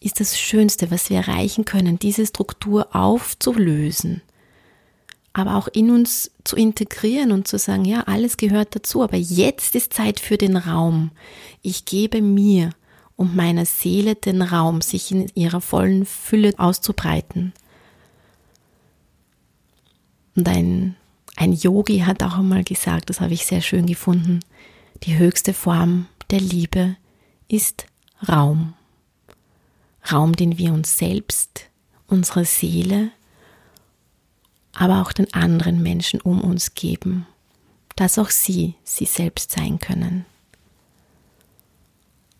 ist 0.00 0.20
das 0.20 0.38
Schönste, 0.38 0.90
was 0.92 1.10
wir 1.10 1.16
erreichen 1.16 1.64
können, 1.64 1.98
diese 1.98 2.24
Struktur 2.24 2.94
aufzulösen, 2.94 4.22
aber 5.32 5.56
auch 5.56 5.66
in 5.66 5.90
uns 5.90 6.30
zu 6.44 6.54
integrieren 6.54 7.32
und 7.32 7.48
zu 7.48 7.58
sagen, 7.58 7.84
ja, 7.84 8.02
alles 8.02 8.36
gehört 8.36 8.76
dazu, 8.76 9.02
aber 9.02 9.16
jetzt 9.16 9.74
ist 9.74 9.92
Zeit 9.92 10.20
für 10.20 10.38
den 10.38 10.56
Raum. 10.56 11.10
Ich 11.62 11.84
gebe 11.84 12.22
mir 12.22 12.70
und 13.16 13.36
meiner 13.36 13.64
Seele 13.64 14.14
den 14.14 14.42
Raum, 14.42 14.80
sich 14.80 15.10
in 15.10 15.28
ihrer 15.34 15.60
vollen 15.60 16.04
Fülle 16.04 16.52
auszubreiten. 16.56 17.52
Und 20.36 20.48
ein, 20.48 20.96
ein 21.36 21.52
Yogi 21.52 22.00
hat 22.00 22.22
auch 22.22 22.38
einmal 22.38 22.64
gesagt, 22.64 23.10
das 23.10 23.20
habe 23.20 23.34
ich 23.34 23.46
sehr 23.46 23.60
schön 23.60 23.86
gefunden, 23.86 24.40
die 25.04 25.16
höchste 25.16 25.54
Form 25.54 26.06
der 26.30 26.40
Liebe 26.40 26.96
ist 27.48 27.86
Raum. 28.28 28.74
Raum, 30.10 30.34
den 30.34 30.58
wir 30.58 30.72
uns 30.72 30.98
selbst, 30.98 31.68
unserer 32.06 32.44
Seele, 32.44 33.10
aber 34.74 35.02
auch 35.02 35.12
den 35.12 35.32
anderen 35.32 35.82
Menschen 35.82 36.20
um 36.20 36.40
uns 36.40 36.74
geben, 36.74 37.26
dass 37.96 38.18
auch 38.18 38.30
sie 38.30 38.74
sie 38.82 39.06
selbst 39.06 39.52
sein 39.52 39.78
können. 39.78 40.26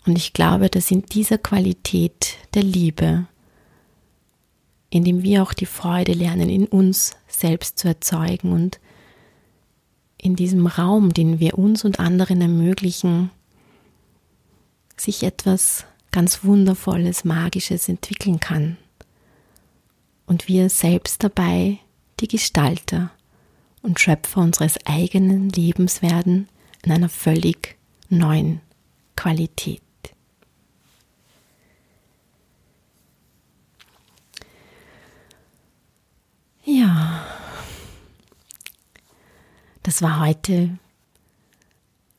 Und 0.06 0.16
ich 0.18 0.32
glaube, 0.32 0.68
dass 0.68 0.90
in 0.90 1.02
dieser 1.02 1.38
Qualität 1.38 2.36
der 2.52 2.62
Liebe, 2.62 3.26
indem 4.90 5.22
wir 5.22 5.42
auch 5.42 5.54
die 5.54 5.66
Freude 5.66 6.12
lernen, 6.12 6.50
in 6.50 6.66
uns 6.66 7.16
selbst 7.26 7.78
zu 7.78 7.88
erzeugen 7.88 8.52
und 8.52 8.80
in 10.18 10.36
diesem 10.36 10.66
Raum, 10.66 11.12
den 11.12 11.40
wir 11.40 11.58
uns 11.58 11.84
und 11.84 12.00
anderen 12.00 12.40
ermöglichen, 12.40 13.30
sich 14.96 15.22
etwas 15.22 15.84
ganz 16.12 16.44
Wundervolles, 16.44 17.24
Magisches 17.24 17.88
entwickeln 17.88 18.40
kann. 18.40 18.76
Und 20.26 20.48
wir 20.48 20.70
selbst 20.70 21.22
dabei 21.24 21.78
die 22.20 22.28
Gestalter 22.28 23.10
und 23.82 24.00
Schöpfer 24.00 24.40
unseres 24.40 24.78
eigenen 24.86 25.50
Lebens 25.50 26.00
werden 26.00 26.48
in 26.84 26.92
einer 26.92 27.08
völlig 27.08 27.76
neuen 28.08 28.60
Qualität. 29.16 29.82
Ja, 36.64 37.26
das 39.84 40.02
war 40.02 40.18
heute 40.18 40.78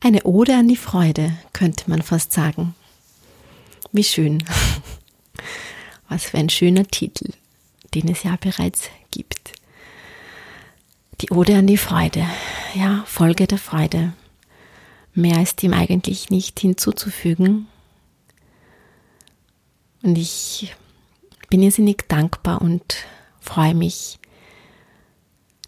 eine 0.00 0.22
Ode 0.22 0.54
an 0.54 0.68
die 0.68 0.76
Freude, 0.76 1.36
könnte 1.52 1.90
man 1.90 2.00
fast 2.00 2.32
sagen. 2.32 2.74
Wie 3.92 4.04
schön. 4.04 4.42
Was 6.08 6.24
für 6.26 6.38
ein 6.38 6.48
schöner 6.48 6.86
Titel, 6.86 7.32
den 7.92 8.08
es 8.08 8.22
ja 8.22 8.36
bereits 8.36 8.88
gibt. 9.10 9.52
Die 11.20 11.30
Ode 11.30 11.56
an 11.56 11.66
die 11.66 11.76
Freude. 11.76 12.24
Ja, 12.74 13.02
Folge 13.06 13.48
der 13.48 13.58
Freude. 13.58 14.12
Mehr 15.12 15.42
ist 15.42 15.62
dem 15.62 15.72
eigentlich 15.72 16.30
nicht 16.30 16.60
hinzuzufügen. 16.60 17.66
Und 20.02 20.16
ich 20.16 20.72
bin 21.48 21.62
irrsinnig 21.62 22.04
dankbar 22.06 22.62
und 22.62 23.06
freue 23.40 23.74
mich, 23.74 24.20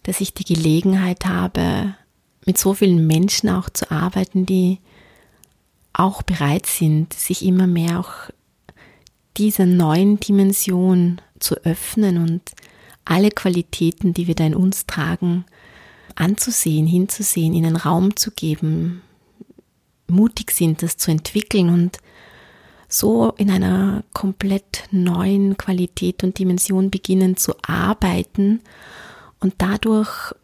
dass 0.09 0.23
ich 0.23 0.33
die 0.33 0.45
Gelegenheit 0.45 1.27
habe, 1.27 1.95
mit 2.47 2.57
so 2.57 2.73
vielen 2.73 3.07
Menschen 3.07 3.51
auch 3.51 3.69
zu 3.69 3.91
arbeiten, 3.91 4.47
die 4.47 4.79
auch 5.93 6.23
bereit 6.23 6.65
sind, 6.65 7.13
sich 7.13 7.45
immer 7.45 7.67
mehr 7.67 8.01
auch 8.01 8.31
dieser 9.37 9.67
neuen 9.67 10.19
Dimension 10.19 11.21
zu 11.41 11.57
öffnen 11.57 12.17
und 12.17 12.41
alle 13.05 13.29
Qualitäten, 13.29 14.15
die 14.15 14.27
wir 14.27 14.35
da 14.35 14.47
in 14.47 14.55
uns 14.55 14.87
tragen, 14.87 15.45
anzusehen, 16.15 16.87
hinzusehen, 16.87 17.53
ihnen 17.53 17.77
Raum 17.77 18.17
zu 18.17 18.31
geben, 18.31 19.03
mutig 20.07 20.53
sind, 20.53 20.83
das 20.83 20.97
zu 20.97 21.11
entwickeln 21.11 21.69
und 21.69 21.99
so 22.89 23.35
in 23.37 23.51
einer 23.51 24.05
komplett 24.15 24.85
neuen 24.91 25.59
Qualität 25.59 26.25
und 26.25 26.39
Dimension 26.39 26.91
beginnen 26.91 27.37
zu 27.37 27.53
arbeiten 27.61 28.63
und 29.41 29.55
dadurch, 29.59 30.35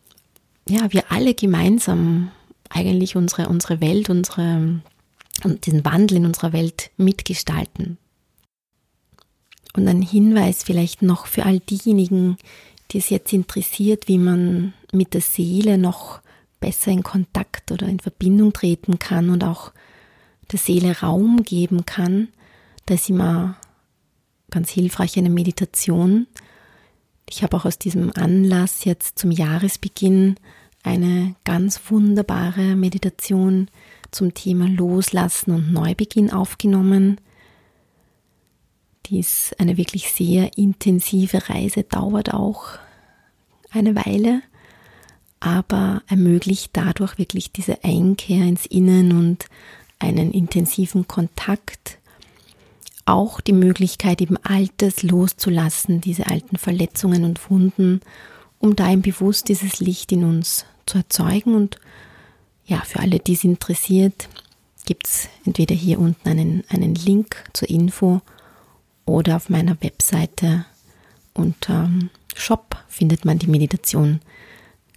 ja, 0.69 0.93
wir 0.93 1.11
alle 1.11 1.35
gemeinsam 1.35 2.31
eigentlich 2.71 3.17
unsere, 3.17 3.49
unsere 3.49 3.81
Welt, 3.81 4.11
unsere, 4.11 4.81
und 5.43 5.67
diesen 5.67 5.85
Wandel 5.85 6.19
in 6.19 6.27
unserer 6.27 6.53
Welt 6.53 6.91
mitgestalten. 6.97 7.99
Und 9.77 9.89
ein 9.89 10.03
Hinweis 10.03 10.63
vielleicht 10.63 11.03
noch 11.03 11.27
für 11.27 11.45
all 11.45 11.59
diejenigen, 11.59 12.37
die 12.91 12.99
es 12.99 13.11
jetzt 13.11 13.33
interessiert, 13.33 14.07
wie 14.07 14.19
man 14.19 14.73
mit 14.93 15.15
der 15.15 15.21
Seele 15.21 15.79
noch 15.79 16.21
besser 16.61 16.93
in 16.93 17.03
Kontakt 17.03 17.73
oder 17.73 17.89
in 17.89 17.99
Verbindung 17.99 18.53
treten 18.53 18.99
kann 18.99 19.31
und 19.31 19.43
auch 19.43 19.73
der 20.53 20.59
Seele 20.59 21.01
Raum 21.01 21.43
geben 21.43 21.85
kann. 21.85 22.29
Da 22.87 22.95
ist 22.95 23.11
immer 23.11 23.57
ganz 24.51 24.71
hilfreich 24.71 25.19
eine 25.19 25.31
Meditation, 25.31 26.27
ich 27.35 27.43
habe 27.43 27.57
auch 27.57 27.65
aus 27.65 27.81
diesem 27.81 28.13
Anlass 28.15 28.85
jetzt 28.85 29.19
zum 29.19 29.33
Jahresbeginn 29.33 30.37
eine 30.85 31.35
ganz 31.43 31.81
wunderbare 31.91 32.77
Meditation 32.77 33.69
zum 34.13 34.35
Thema 34.35 34.69
Loslassen 34.69 35.51
und 35.51 35.73
Neubeginn 35.73 36.31
aufgenommen. 36.31 37.21
Dies 39.07 39.53
eine 39.59 39.77
wirklich 39.77 40.13
sehr 40.13 40.57
intensive 40.57 41.49
Reise 41.49 41.83
dauert 41.83 42.33
auch 42.33 42.79
eine 43.73 43.97
Weile, 43.97 44.41
aber 45.41 46.03
ermöglicht 46.07 46.71
dadurch 46.75 47.19
wirklich 47.19 47.51
diese 47.51 47.83
Einkehr 47.83 48.45
ins 48.45 48.65
Innen 48.65 49.11
und 49.11 49.47
einen 49.99 50.31
intensiven 50.31 51.09
Kontakt 51.09 51.99
auch 53.07 53.41
die 53.41 53.53
Möglichkeit, 53.53 54.21
eben 54.21 54.37
Altes 54.39 55.03
loszulassen, 55.03 56.01
diese 56.01 56.27
alten 56.27 56.57
Verletzungen 56.57 57.25
und 57.25 57.51
Wunden, 57.51 58.01
um 58.59 58.77
da 58.77 58.91
im 58.91 59.03
Bewusst 59.03 59.49
dieses 59.49 59.81
Licht 59.81 60.13
in 60.13 60.25
uns 60.25 60.65
zu 60.87 60.99
erzeugen. 60.99 61.55
Und 61.55 61.79
ja, 62.65 62.81
für 62.81 63.01
alle, 63.01 63.19
die 63.19 63.35
es 63.35 63.45
interessiert, 63.45 64.29
gibt 64.87 65.07
es 65.07 65.29
entweder 65.45 65.75
hier 65.75 65.99
unten 65.99 66.29
einen, 66.29 66.65
einen 66.69 66.95
Link 66.95 67.45
zur 67.53 67.69
Info 67.69 68.21
oder 69.05 69.37
auf 69.37 69.51
meiner 69.51 69.81
Webseite 69.83 70.65
unter 71.35 71.91
Shop 72.35 72.77
findet 72.89 73.25
man 73.25 73.39
die 73.39 73.47
Meditation 73.47 74.21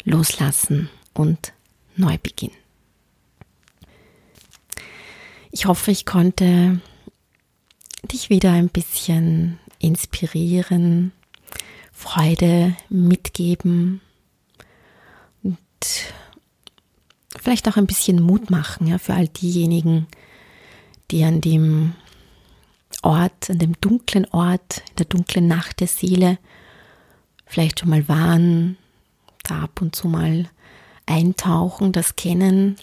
Loslassen 0.04 0.90
und 1.14 1.54
Neubeginn. 1.96 2.52
Ich 5.52 5.66
hoffe, 5.66 5.92
ich 5.92 6.06
konnte 6.06 6.80
dich 8.04 8.30
wieder 8.30 8.52
ein 8.52 8.70
bisschen 8.70 9.60
inspirieren, 9.80 11.12
Freude 11.92 12.76
mitgeben 12.90 14.02
und 15.44 15.58
vielleicht 17.40 17.68
auch 17.68 17.78
ein 17.78 17.88
bisschen 17.88 18.22
Mut 18.22 18.50
machen 18.50 18.88
ja, 18.88 18.98
für 18.98 19.14
all 19.14 19.28
diejenigen, 19.28 20.08
die 21.12 21.24
an 21.24 21.42
dem 21.42 21.96
Ort, 23.02 23.50
an 23.50 23.60
dem 23.60 23.80
dunklen 23.82 24.26
Ort, 24.32 24.84
in 24.90 24.96
der 24.98 25.06
dunklen 25.06 25.48
Nacht 25.48 25.80
der 25.80 25.88
Seele 25.88 26.38
vielleicht 27.46 27.80
schon 27.80 27.90
mal 27.90 28.08
waren, 28.08 28.78
da 29.44 29.64
ab 29.64 29.82
und 29.82 29.96
zu 29.96 30.08
mal 30.08 30.50
eintauchen, 31.06 31.94
das 31.94 32.16
kennen. 32.16 32.76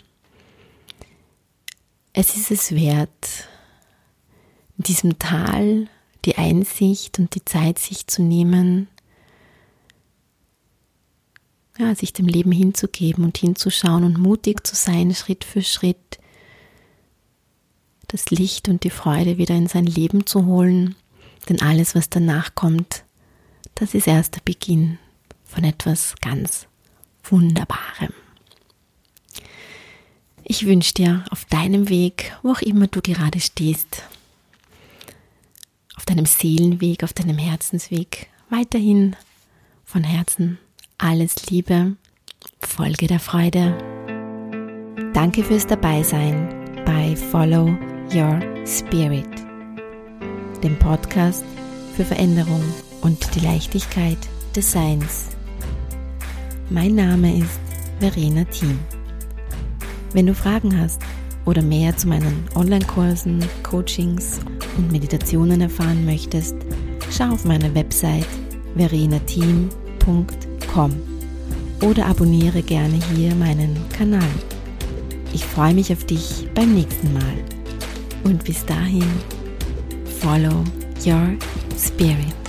Es 2.12 2.36
ist 2.36 2.50
es 2.50 2.72
wert, 2.72 3.48
in 4.78 4.84
diesem 4.84 5.18
Tal 5.18 5.88
die 6.24 6.36
Einsicht 6.36 7.18
und 7.18 7.34
die 7.34 7.44
Zeit 7.44 7.78
sich 7.78 8.06
zu 8.06 8.22
nehmen, 8.22 8.88
ja, 11.78 11.94
sich 11.94 12.12
dem 12.12 12.26
Leben 12.26 12.52
hinzugeben 12.52 13.24
und 13.24 13.36
hinzuschauen 13.36 14.04
und 14.04 14.18
mutig 14.18 14.66
zu 14.66 14.76
sein, 14.76 15.14
Schritt 15.14 15.44
für 15.44 15.62
Schritt 15.62 16.18
das 18.08 18.30
Licht 18.30 18.68
und 18.68 18.84
die 18.84 18.90
Freude 18.90 19.38
wieder 19.38 19.56
in 19.56 19.66
sein 19.66 19.86
Leben 19.86 20.24
zu 20.26 20.46
holen, 20.46 20.94
denn 21.48 21.60
alles, 21.60 21.94
was 21.94 22.08
danach 22.10 22.54
kommt, 22.54 23.04
das 23.74 23.94
ist 23.94 24.06
erst 24.06 24.36
der 24.36 24.40
Beginn 24.44 24.98
von 25.44 25.64
etwas 25.64 26.14
ganz 26.20 26.68
Wunderbarem. 27.24 28.12
Ich 30.44 30.66
wünsche 30.66 30.94
dir 30.94 31.24
auf 31.30 31.44
deinem 31.46 31.88
Weg, 31.88 32.36
wo 32.42 32.52
auch 32.52 32.60
immer 32.60 32.86
du 32.86 33.00
gerade 33.00 33.40
stehst, 33.40 34.02
auf 36.04 36.14
deinem 36.14 36.26
Seelenweg, 36.26 37.02
auf 37.02 37.14
deinem 37.14 37.38
Herzensweg 37.38 38.26
weiterhin 38.50 39.16
von 39.86 40.04
Herzen 40.04 40.58
alles 40.98 41.48
Liebe, 41.48 41.96
Folge 42.60 43.06
der 43.06 43.20
Freude. 43.20 43.72
Danke 45.14 45.42
fürs 45.42 45.66
Dabeisein 45.66 46.82
bei 46.84 47.16
Follow 47.16 47.74
Your 48.14 48.38
Spirit, 48.66 49.26
dem 50.62 50.78
Podcast 50.78 51.42
für 51.96 52.04
Veränderung 52.04 52.62
und 53.00 53.34
die 53.34 53.40
Leichtigkeit 53.40 54.18
des 54.54 54.72
Seins. 54.72 55.28
Mein 56.68 56.96
Name 56.96 57.38
ist 57.38 57.60
Verena 58.00 58.44
Thiem. 58.44 58.78
Wenn 60.12 60.26
du 60.26 60.34
Fragen 60.34 60.78
hast 60.78 61.00
oder 61.46 61.62
mehr 61.62 61.96
zu 61.96 62.08
meinen 62.08 62.44
Online-Kursen, 62.54 63.42
Coachings 63.62 64.40
und 64.76 64.92
Meditationen 64.92 65.60
erfahren 65.60 66.04
möchtest, 66.04 66.54
schau 67.10 67.30
auf 67.30 67.44
meine 67.44 67.74
Website 67.74 68.26
verenateam.com 68.76 70.92
oder 71.82 72.06
abonniere 72.06 72.62
gerne 72.62 73.00
hier 73.14 73.34
meinen 73.34 73.76
Kanal. 73.90 74.22
Ich 75.32 75.44
freue 75.44 75.74
mich 75.74 75.92
auf 75.92 76.04
dich 76.04 76.48
beim 76.54 76.74
nächsten 76.74 77.12
Mal. 77.12 77.34
Und 78.22 78.44
bis 78.44 78.64
dahin, 78.64 79.04
follow 80.20 80.62
your 81.04 81.36
spirit. 81.76 82.43